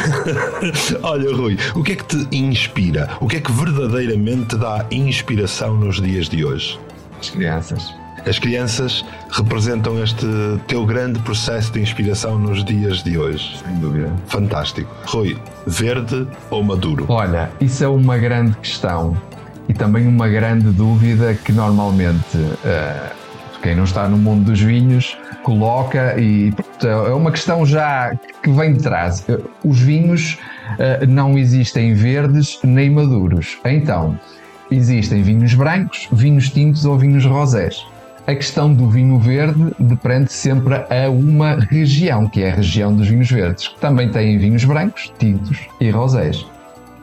Olha, 1.01 1.35
Rui, 1.35 1.57
o 1.73 1.81
que 1.81 1.93
é 1.93 1.95
que 1.95 2.05
te 2.05 2.37
inspira? 2.37 3.09
O 3.19 3.27
que 3.27 3.37
é 3.37 3.41
que 3.41 3.51
verdadeiramente 3.51 4.55
dá 4.55 4.85
inspiração 4.91 5.75
nos 5.75 5.99
dias 5.99 6.29
de 6.29 6.45
hoje? 6.45 6.79
As 7.19 7.31
crianças. 7.31 7.95
As 8.27 8.37
crianças 8.37 9.03
representam 9.31 10.03
este 10.03 10.27
teu 10.67 10.85
grande 10.85 11.17
processo 11.21 11.73
de 11.73 11.81
inspiração 11.81 12.37
nos 12.37 12.63
dias 12.63 13.01
de 13.01 13.17
hoje. 13.17 13.57
Sem 13.65 13.79
dúvida. 13.79 14.13
Fantástico. 14.27 14.93
Rui, 15.05 15.35
verde 15.65 16.27
ou 16.51 16.61
maduro? 16.61 17.03
Olha, 17.09 17.49
isso 17.59 17.83
é 17.83 17.87
uma 17.87 18.19
grande 18.19 18.55
questão 18.57 19.17
e 19.71 19.73
também 19.73 20.05
uma 20.05 20.27
grande 20.27 20.69
dúvida 20.69 21.33
que 21.33 21.53
normalmente 21.53 22.35
uh, 22.35 23.15
quem 23.61 23.73
não 23.73 23.85
está 23.85 24.05
no 24.05 24.17
mundo 24.17 24.51
dos 24.51 24.59
vinhos 24.59 25.17
coloca 25.43 26.19
e 26.19 26.53
é 26.83 27.13
uma 27.13 27.31
questão 27.31 27.65
já 27.65 28.13
que 28.43 28.51
vem 28.51 28.73
de 28.73 28.83
trás. 28.83 29.25
Os 29.63 29.79
vinhos 29.79 30.37
uh, 30.73 31.07
não 31.07 31.37
existem 31.37 31.93
verdes 31.93 32.59
nem 32.65 32.89
maduros. 32.89 33.59
Então, 33.63 34.19
existem 34.69 35.23
vinhos 35.23 35.53
brancos, 35.53 36.09
vinhos 36.11 36.49
tintos 36.49 36.83
ou 36.83 36.97
vinhos 36.97 37.25
rosés. 37.25 37.81
A 38.27 38.35
questão 38.35 38.73
do 38.73 38.89
vinho 38.89 39.17
verde 39.19 39.73
depende 39.79 40.33
sempre 40.33 40.75
a 40.75 41.09
uma 41.09 41.55
região, 41.55 42.27
que 42.27 42.43
é 42.43 42.51
a 42.51 42.55
região 42.55 42.93
dos 42.93 43.07
vinhos 43.07 43.31
verdes, 43.31 43.69
que 43.69 43.79
também 43.79 44.11
tem 44.11 44.37
vinhos 44.37 44.65
brancos, 44.65 45.13
tintos 45.17 45.57
e 45.79 45.89
rosés. 45.89 46.45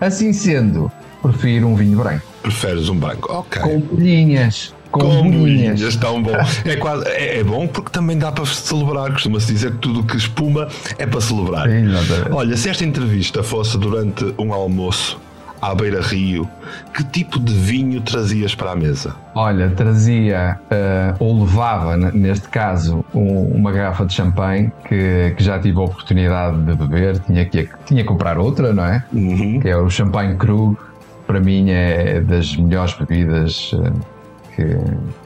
Assim 0.01 0.35
sendo, 0.35 0.93
prefiro 1.23 1.67
um 1.67 1.75
vinho 1.75 1.99
branco. 1.99 2.29
Preferes 2.49 2.89
um 2.89 2.97
branco? 2.97 3.31
Ok. 3.31 3.61
Com 3.61 3.79
bolhinhas. 3.79 4.75
Com, 4.91 5.01
Com 5.01 5.09
bolhinhas. 5.09 5.39
bolhinhas, 5.39 5.97
tão 5.97 6.23
bom. 6.23 6.33
É, 6.65 6.77
quase, 6.77 7.07
é, 7.07 7.41
é 7.41 7.45
bom 7.45 7.67
porque 7.67 7.91
também 7.91 8.17
dá 8.17 8.33
para 8.33 8.47
celebrar. 8.47 9.13
Costuma-se 9.13 9.53
dizer 9.53 9.73
que 9.73 9.77
tudo 9.77 10.01
o 10.01 10.03
que 10.03 10.17
espuma 10.17 10.67
é 10.97 11.07
para 11.07 11.21
celebrar. 11.21 11.69
Sim. 11.69 11.85
Olha, 12.33 12.57
se 12.57 12.71
esta 12.71 12.87
entrevista 12.87 13.43
fosse 13.43 13.77
durante 13.77 14.35
um 14.39 14.55
almoço 14.55 15.21
à 15.61 15.75
beira 15.75 16.01
rio, 16.01 16.49
que 16.95 17.05
tipo 17.05 17.39
de 17.39 17.53
vinho 17.53 18.01
trazias 18.01 18.55
para 18.55 18.71
a 18.71 18.77
mesa? 18.77 19.15
Olha, 19.35 19.69
trazia 19.71 20.59
uh, 20.71 21.17
ou 21.19 21.45
levava, 21.45 21.97
neste 21.97 22.49
caso, 22.49 23.05
um, 23.15 23.43
uma 23.57 23.71
garrafa 23.73 24.07
de 24.07 24.15
champanhe 24.15 24.73
que, 24.89 25.35
que, 25.37 25.45
já 25.45 25.59
tive 25.59 25.79
a 25.79 25.83
oportunidade 25.83 26.57
de 26.63 26.75
beber, 26.75 27.19
tinha 27.21 27.45
que, 27.45 27.69
tinha 27.85 28.03
que 28.03 28.09
comprar 28.09 28.39
outra, 28.39 28.73
não 28.73 28.85
é? 28.85 29.05
Uhum. 29.13 29.61
Que 29.61 29.69
é 29.69 29.77
o 29.77 29.91
champanhe 29.91 30.35
cru, 30.37 30.79
para 31.29 31.39
mim 31.39 31.71
é 31.71 32.21
das 32.23 32.57
melhores 32.57 32.95
bebidas 32.95 33.73
uh, 33.75 33.93
que, 34.57 34.65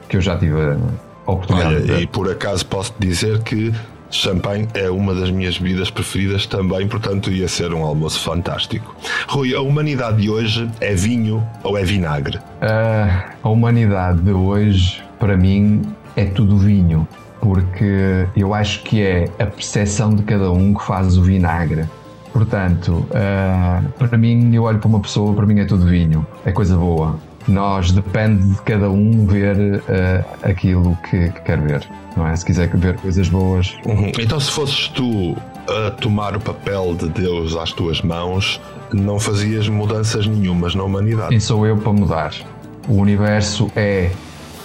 que 0.09 0.17
eu 0.17 0.21
já 0.21 0.37
tive 0.37 0.61
a 0.61 1.31
oportunidade 1.31 1.77
Olha, 1.77 1.81
de. 1.81 2.03
E 2.03 2.07
por 2.09 2.29
acaso 2.29 2.67
posso 2.67 2.93
dizer 2.99 3.41
que 3.45 3.73
champanhe 4.11 4.69
é 4.75 4.91
uma 4.91 5.15
das 5.15 5.31
minhas 5.31 5.57
bebidas 5.57 5.91
preferidas 5.91 6.45
também, 6.45 6.87
portanto 6.88 7.31
ia 7.31 7.47
ser 7.47 7.73
um 7.73 7.85
almoço 7.85 8.21
fantástico. 8.21 8.95
Rui, 9.29 9.55
a 9.55 9.61
humanidade 9.61 10.21
de 10.21 10.29
hoje 10.29 10.69
é 10.81 10.93
vinho 10.93 11.43
ou 11.62 11.79
é 11.79 11.85
vinagre? 11.85 12.37
Uh, 12.37 13.23
a 13.41 13.49
humanidade 13.49 14.21
de 14.23 14.33
hoje, 14.33 15.03
para 15.21 15.37
mim, 15.37 15.83
é 16.17 16.25
tudo 16.25 16.59
vinho, 16.59 17.07
porque 17.41 18.27
eu 18.37 18.53
acho 18.53 18.83
que 18.83 19.01
é 19.01 19.31
a 19.38 19.47
percepção 19.47 20.15
de 20.15 20.25
cada 20.25 20.51
um 20.51 20.75
que 20.75 20.85
faz 20.85 21.17
o 21.17 21.23
vinagre. 21.23 21.87
Portanto, 22.33 23.07
uh, 23.11 23.88
para 23.99 24.16
mim, 24.16 24.55
eu 24.55 24.62
olho 24.64 24.79
para 24.79 24.88
uma 24.88 25.01
pessoa, 25.01 25.35
para 25.35 25.47
mim 25.47 25.61
é 25.61 25.64
tudo 25.64 25.87
vinho, 25.87 26.27
é 26.45 26.53
coisa 26.53 26.77
boa. 26.77 27.18
Nós 27.47 27.90
depende 27.90 28.49
de 28.49 28.62
cada 28.62 28.88
um 28.88 29.27
ver 29.27 29.57
uh, 29.57 30.25
aquilo 30.42 30.97
que, 31.11 31.29
que, 31.31 31.40
quer 31.42 31.61
ver, 31.61 31.87
não 32.16 32.27
é? 32.27 32.35
Se 32.37 32.45
quiser 32.45 32.68
ver 32.68 32.97
coisas 32.97 33.29
boas. 33.29 33.77
Uhum. 33.85 34.12
Então, 34.18 34.38
se 34.40 34.51
fosses 34.51 34.88
tu 34.88 35.37
a 35.68 35.90
tomar 35.90 36.37
o 36.37 36.40
papel 36.40 36.95
de 36.95 37.09
Deus 37.09 37.57
às 37.57 37.73
tuas 37.73 38.01
mãos, 38.01 38.61
não 38.92 39.18
fazias 39.18 39.68
mudanças 39.68 40.27
nenhumas 40.27 40.75
na 40.75 40.85
humanidade. 40.85 41.31
Quem 41.31 41.40
sou 41.40 41.66
eu 41.66 41.77
para 41.77 41.92
mudar? 41.92 42.33
O 42.88 42.95
universo 42.95 43.71
é 43.77 44.11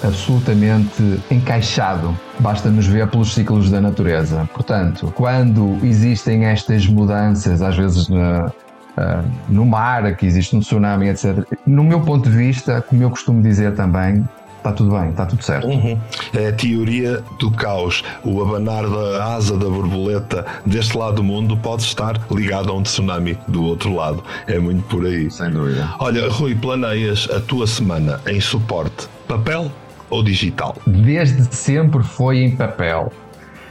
absolutamente 0.04 1.20
encaixado. 1.30 2.18
Basta 2.40 2.70
nos 2.70 2.86
ver 2.86 3.08
pelos 3.08 3.34
ciclos 3.34 3.70
da 3.70 3.82
natureza. 3.82 4.48
Portanto, 4.54 5.12
quando 5.16 5.78
existem 5.84 6.46
estas 6.46 6.86
mudanças, 6.88 7.62
às 7.62 7.76
vezes 7.76 8.08
na, 8.10 8.46
uh, 8.46 9.32
no 9.50 9.66
mar, 9.66 10.16
que 10.16 10.26
existe 10.26 10.56
um 10.56 10.60
tsunami, 10.60 11.10
etc. 11.10 11.46
No 11.66 11.84
meu 11.84 12.02
ponto 12.02 12.30
de 12.30 12.36
vista, 12.36 12.82
como 12.82 13.04
eu 13.04 13.10
costumo 13.10 13.42
dizer 13.42 13.74
também, 13.74 14.24
está 14.58 14.72
tudo 14.72 14.92
bem, 14.92 15.10
está 15.10 15.26
tudo 15.26 15.44
certo. 15.44 15.68
Uhum. 15.68 15.98
É 16.34 16.48
a 16.48 16.54
teoria 16.54 17.24
do 17.40 17.50
caos. 17.52 18.04
O 18.24 18.42
abanar 18.42 18.88
da 18.88 19.36
asa 19.36 19.58
da 19.58 19.68
borboleta 19.70 20.46
deste 20.66 20.98
lado 20.98 21.18
do 21.18 21.24
mundo 21.24 21.58
pode 21.58 21.84
estar 21.84 22.20
ligado 22.30 22.72
a 22.72 22.76
um 22.76 22.84
tsunami 22.84 23.38
do 23.48 23.64
outro 23.64 23.96
lado. 23.96 24.24
É 24.46 24.60
muito 24.60 24.84
por 24.84 25.06
aí. 25.06 25.32
Sem 25.32 25.50
dúvida. 25.50 25.90
Olha, 26.00 26.30
Rui, 26.30 26.56
planeias 26.56 27.28
a 27.32 27.40
tua 27.40 27.66
semana 27.66 28.20
em 28.28 28.40
suporte 28.40 29.08
papel 29.28 29.72
ou 30.10 30.24
digital? 30.24 30.76
Desde 30.86 31.44
sempre 31.56 32.04
foi 32.04 32.40
em 32.40 32.56
papel. 32.56 33.12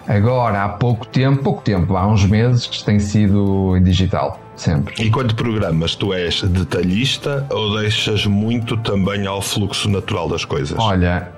Agora, 0.07 0.64
há 0.64 0.68
pouco 0.68 1.05
tempo, 1.07 1.42
pouco 1.42 1.62
tempo, 1.62 1.96
há 1.96 2.07
uns 2.07 2.25
meses, 2.25 2.66
que 2.66 2.85
tem 2.85 3.01
sido 3.01 3.77
em 3.77 3.83
digital, 3.83 4.40
sempre. 4.55 4.94
E 5.05 5.11
quando 5.11 5.35
programas, 5.35 5.96
tu 5.96 6.14
és 6.14 6.42
detalhista 6.42 7.44
ou 7.51 7.81
deixas 7.81 8.25
muito 8.25 8.77
também 8.77 9.27
ao 9.27 9.42
fluxo 9.42 9.88
natural 9.88 10.29
das 10.29 10.44
coisas? 10.44 10.79
Olha, 10.79 11.29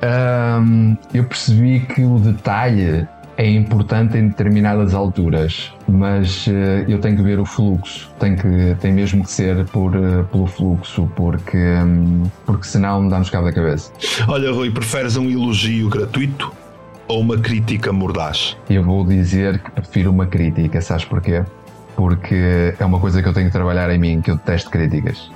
hum, 0.61 0.97
eu 1.15 1.25
percebi 1.25 1.81
que 1.81 2.03
o 2.03 2.19
detalhe 2.19 3.09
é 3.39 3.49
importante 3.49 4.19
em 4.19 4.29
determinadas 4.29 4.93
alturas, 4.93 5.73
mas 5.89 6.49
uh, 6.49 6.51
eu 6.89 6.99
tenho 7.01 7.17
que 7.17 7.23
ver 7.23 7.39
o 7.39 7.45
fluxo, 7.45 8.11
tem, 8.19 8.35
que, 8.35 8.77
tem 8.81 8.93
mesmo 8.93 9.23
que 9.23 9.31
ser 9.31 9.65
por, 9.67 9.95
uh, 9.95 10.25
pelo 10.25 10.47
fluxo, 10.49 11.09
porque, 11.15 11.57
um, 11.57 12.25
porque 12.45 12.67
senão 12.67 13.03
me 13.03 13.09
dá-nos 13.09 13.31
cabo 13.31 13.45
da 13.45 13.53
cabeça. 13.53 13.93
Olha, 14.27 14.51
Rui, 14.51 14.73
preferes 14.73 15.17
um 15.17 15.31
elogio 15.31 15.89
gratuito 15.89 16.53
ou 17.07 17.21
uma 17.21 17.39
crítica 17.39 17.93
mordaz? 17.93 18.57
Eu 18.69 18.83
vou 18.83 19.07
dizer 19.07 19.61
que 19.61 19.71
prefiro 19.71 20.11
uma 20.11 20.27
crítica, 20.27 20.81
sabes 20.81 21.05
porquê? 21.05 21.45
Porque 21.95 22.75
é 22.77 22.85
uma 22.85 22.99
coisa 22.99 23.23
que 23.23 23.29
eu 23.29 23.33
tenho 23.33 23.47
que 23.47 23.53
trabalhar 23.53 23.89
em 23.91 23.99
mim, 23.99 24.21
que 24.21 24.33
eu 24.33 24.37
detesto 24.37 24.69
críticas. 24.69 25.31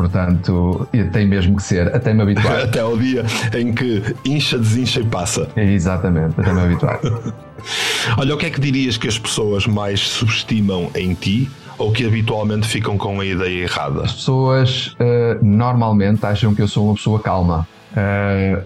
Portanto, 0.00 0.88
tem 1.12 1.28
mesmo 1.28 1.56
que 1.56 1.62
ser, 1.62 1.94
até 1.94 2.14
me 2.14 2.22
habituar. 2.22 2.60
até 2.64 2.80
ao 2.80 2.96
dia 2.96 3.22
em 3.54 3.70
que 3.70 4.02
incha, 4.24 4.58
desincha 4.58 5.00
e 5.00 5.04
passa. 5.04 5.46
Exatamente, 5.54 6.40
até 6.40 6.52
me 6.54 6.60
habituar. 6.60 6.98
Olha, 8.16 8.34
o 8.34 8.38
que 8.38 8.46
é 8.46 8.50
que 8.50 8.58
dirias 8.58 8.96
que 8.96 9.06
as 9.06 9.18
pessoas 9.18 9.66
mais 9.66 10.00
subestimam 10.00 10.90
em 10.94 11.12
ti 11.12 11.50
ou 11.76 11.92
que 11.92 12.06
habitualmente 12.06 12.66
ficam 12.66 12.96
com 12.96 13.20
a 13.20 13.26
ideia 13.26 13.64
errada? 13.64 14.04
As 14.04 14.14
pessoas 14.14 14.86
uh, 14.94 15.44
normalmente 15.44 16.24
acham 16.24 16.54
que 16.54 16.62
eu 16.62 16.68
sou 16.68 16.86
uma 16.86 16.94
pessoa 16.94 17.20
calma. 17.20 17.68
Uh, 17.92 18.62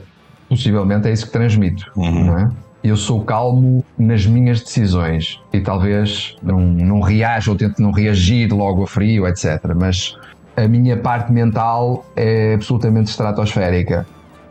possivelmente 0.49 1.09
é 1.09 1.13
isso 1.13 1.27
que 1.27 1.33
transmito, 1.33 1.91
uhum. 1.97 2.27
não 2.27 2.39
é? 2.39 2.51
Eu 2.85 2.97
sou 2.97 3.25
calmo 3.25 3.85
nas 3.99 4.25
minhas 4.25 4.61
decisões 4.61 5.41
e 5.53 5.61
talvez 5.61 6.37
não, 6.41 6.61
não 6.61 7.01
reaja 7.01 7.51
ou 7.51 7.57
tente 7.57 7.83
não 7.83 7.91
reagir 7.91 8.53
logo 8.53 8.85
a 8.85 8.87
frio, 8.87 9.27
etc. 9.27 9.59
Mas 9.75 10.15
a 10.57 10.69
minha 10.69 10.97
parte 10.97 11.33
mental 11.33 12.05
é 12.17 12.55
absolutamente 12.55 13.11
estratosférica 13.11 14.07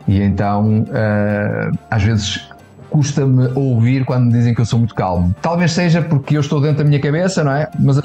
e 0.06 0.20
então 0.20 0.80
uh, 0.82 1.78
às 1.90 2.02
vezes 2.02 2.48
custa-me 2.90 3.48
ouvir 3.54 4.04
quando 4.04 4.26
me 4.26 4.32
dizem 4.32 4.54
que 4.54 4.60
eu 4.60 4.66
sou 4.66 4.78
muito 4.78 4.94
calmo. 4.94 5.34
Talvez 5.42 5.72
seja 5.72 6.00
porque 6.00 6.36
eu 6.36 6.40
estou 6.40 6.60
dentro 6.60 6.78
da 6.78 6.84
minha 6.84 7.00
cabeça, 7.00 7.42
não 7.42 7.52
é? 7.52 7.68
Mas 7.80 8.00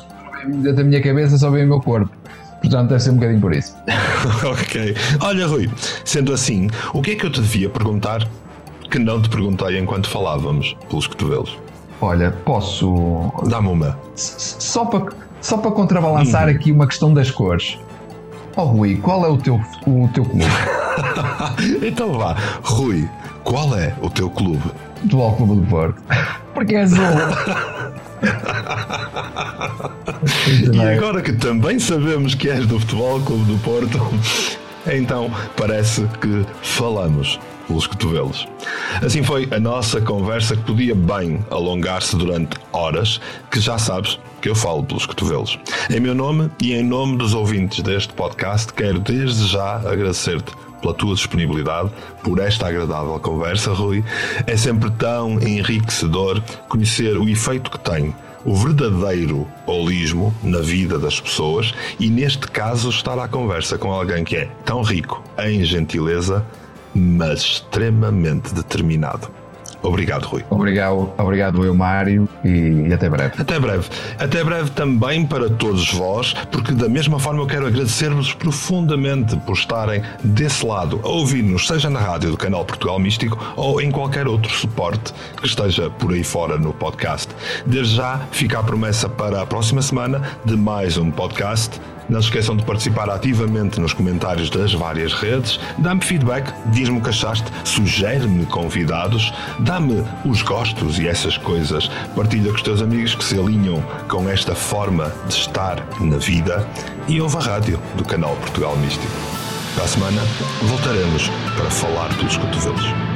dentro 0.47 0.77
da 0.77 0.83
minha 0.83 1.01
cabeça 1.01 1.37
só 1.37 1.51
vem 1.51 1.65
o 1.65 1.67
meu 1.67 1.79
corpo. 1.79 2.09
Portanto, 2.59 2.89
deve 2.89 3.01
ser 3.01 3.11
um 3.11 3.15
bocadinho 3.15 3.39
por 3.39 3.53
isso. 3.53 3.75
ok. 4.43 4.95
Olha, 5.21 5.47
Rui, 5.47 5.69
sendo 6.03 6.33
assim, 6.33 6.69
o 6.93 7.01
que 7.01 7.11
é 7.11 7.15
que 7.15 7.25
eu 7.25 7.31
te 7.31 7.39
devia 7.39 7.69
perguntar 7.69 8.27
que 8.89 8.97
não 8.97 9.21
te 9.21 9.29
perguntei 9.29 9.77
enquanto 9.77 10.09
falávamos 10.09 10.75
pelos 10.89 11.05
cotovelos? 11.05 11.57
Olha, 12.01 12.31
posso. 12.43 13.31
Dá-me 13.47 13.67
uma. 13.67 13.97
Só 14.15 14.85
para, 14.85 15.13
só 15.39 15.57
para 15.57 15.71
contrabalançar 15.71 16.45
uhum. 16.45 16.55
aqui 16.55 16.71
uma 16.71 16.87
questão 16.87 17.13
das 17.13 17.29
cores. 17.29 17.77
Oh, 18.59 18.65
Rui, 18.65 18.97
qual 18.97 19.25
é 19.25 19.29
o 19.29 19.37
teu, 19.37 19.55
o 19.87 20.09
teu 20.13 20.25
clube? 20.25 20.43
então 21.81 22.11
vá, 22.11 22.35
Rui, 22.61 23.09
qual 23.41 23.73
é 23.73 23.95
o 24.01 24.09
teu 24.09 24.29
clube? 24.29 24.69
Futebol 24.95 25.33
Clube 25.37 25.61
do 25.61 25.67
Porto. 25.67 26.03
Porque 26.53 26.75
é 26.75 26.81
azul. 26.81 26.99
e 30.73 30.81
agora 30.81 31.21
que 31.21 31.31
também 31.31 31.79
sabemos 31.79 32.35
que 32.35 32.49
és 32.49 32.67
do 32.67 32.81
Futebol 32.81 33.21
Clube 33.21 33.45
do 33.45 33.57
Porto, 33.59 33.97
então 34.91 35.31
parece 35.55 36.05
que 36.19 36.45
falamos 36.61 37.39
pelos 37.69 37.85
cotovelos. 37.85 38.47
Assim 39.05 39.21
foi 39.21 39.47
a 39.51 39.59
nossa 39.59 40.01
conversa 40.01 40.55
que 40.55 40.63
podia 40.63 40.95
bem 40.95 41.45
alongar-se 41.51 42.15
durante 42.17 42.57
horas, 42.73 43.21
que 43.51 43.59
já 43.59 43.77
sabes 43.77 44.19
que 44.41 44.49
eu 44.49 44.55
falo 44.55 44.83
pelos 44.83 45.05
cotovelos. 45.05 45.57
Em 45.89 45.99
meu 45.99 46.15
nome 46.15 46.49
e 46.59 46.73
em 46.73 46.83
nome 46.83 47.17
dos 47.17 47.35
ouvintes 47.35 47.83
deste 47.83 48.11
podcast, 48.13 48.73
quero 48.73 48.99
desde 48.99 49.47
já 49.47 49.75
agradecer-te 49.75 50.51
pela 50.81 50.93
tua 50.93 51.13
disponibilidade, 51.13 51.91
por 52.23 52.39
esta 52.39 52.67
agradável 52.67 53.19
conversa, 53.19 53.71
Rui. 53.71 54.03
É 54.47 54.57
sempre 54.57 54.89
tão 54.91 55.39
enriquecedor 55.39 56.41
conhecer 56.67 57.17
o 57.17 57.27
efeito 57.29 57.69
que 57.69 57.79
tem 57.79 58.15
o 58.45 58.55
verdadeiro 58.55 59.45
holismo 59.67 60.33
na 60.41 60.59
vida 60.59 60.97
das 60.97 61.19
pessoas 61.19 61.73
e, 61.99 62.09
neste 62.09 62.47
caso, 62.47 62.89
estar 62.89 63.19
à 63.19 63.27
conversa 63.27 63.77
com 63.77 63.91
alguém 63.91 64.23
que 64.23 64.37
é 64.37 64.49
tão 64.65 64.81
rico 64.81 65.23
em 65.37 65.63
gentileza, 65.63 66.45
mas 66.93 67.39
extremamente 67.39 68.53
determinado. 68.53 69.29
Obrigado, 69.81 70.25
Rui. 70.25 70.43
Obrigado, 70.49 71.13
obrigado 71.17 71.63
eu, 71.63 71.73
Mário, 71.73 72.27
e, 72.43 72.87
e, 72.89 72.93
até 72.93 73.09
breve. 73.09 73.33
Até 73.37 73.59
breve. 73.59 73.87
Até 74.17 74.43
breve 74.43 74.69
também 74.71 75.25
para 75.25 75.49
todos 75.49 75.93
vós, 75.93 76.33
porque 76.51 76.73
da 76.73 76.89
mesma 76.89 77.17
forma 77.17 77.41
eu 77.41 77.47
quero 77.47 77.65
agradecer-vos 77.65 78.33
profundamente 78.33 79.37
por 79.37 79.53
estarem 79.53 80.03
desse 80.21 80.65
lado 80.65 80.99
a 81.03 81.07
ouvir-nos, 81.07 81.65
seja 81.65 81.89
na 81.89 81.99
rádio 81.99 82.31
do 82.31 82.37
canal 82.37 82.65
Portugal 82.65 82.99
Místico 82.99 83.37
ou 83.55 83.79
em 83.81 83.89
qualquer 83.89 84.27
outro 84.27 84.51
suporte 84.51 85.13
que 85.37 85.47
esteja 85.47 85.89
por 85.89 86.11
aí 86.11 86.23
fora 86.23 86.57
no 86.57 86.73
podcast. 86.73 87.33
Desde 87.65 87.95
já 87.95 88.19
fica 88.31 88.59
a 88.59 88.63
promessa 88.63 89.07
para 89.07 89.41
a 89.41 89.45
próxima 89.45 89.81
semana 89.81 90.21
de 90.43 90.57
mais 90.57 90.97
um 90.97 91.09
podcast 91.09 91.79
não 92.09 92.21
se 92.21 92.27
esqueçam 92.27 92.55
de 92.55 92.63
participar 92.63 93.09
ativamente 93.09 93.79
nos 93.79 93.93
comentários 93.93 94.49
das 94.49 94.73
várias 94.73 95.13
redes. 95.13 95.59
Dá-me 95.77 96.01
feedback, 96.01 96.51
diz-me 96.71 96.97
o 96.97 97.01
que 97.01 97.09
achaste, 97.09 97.45
sugere-me 97.63 98.45
convidados, 98.45 99.33
dá-me 99.59 100.03
os 100.25 100.41
gostos 100.41 100.99
e 100.99 101.07
essas 101.07 101.37
coisas. 101.37 101.89
Partilha 102.15 102.49
com 102.49 102.55
os 102.55 102.61
teus 102.61 102.81
amigos 102.81 103.15
que 103.15 103.23
se 103.23 103.37
alinham 103.37 103.81
com 104.07 104.29
esta 104.29 104.55
forma 104.55 105.13
de 105.27 105.35
estar 105.35 105.85
na 106.01 106.17
vida 106.17 106.67
e 107.07 107.21
ouve 107.21 107.37
a 107.37 107.41
rádio 107.41 107.79
do 107.95 108.03
canal 108.03 108.35
Portugal 108.37 108.75
Místico. 108.77 109.13
Para 109.75 109.85
a 109.85 109.87
semana 109.87 110.21
voltaremos 110.63 111.29
para 111.55 111.69
falar 111.69 112.09
dos 112.15 112.37
cotovelos. 112.37 113.08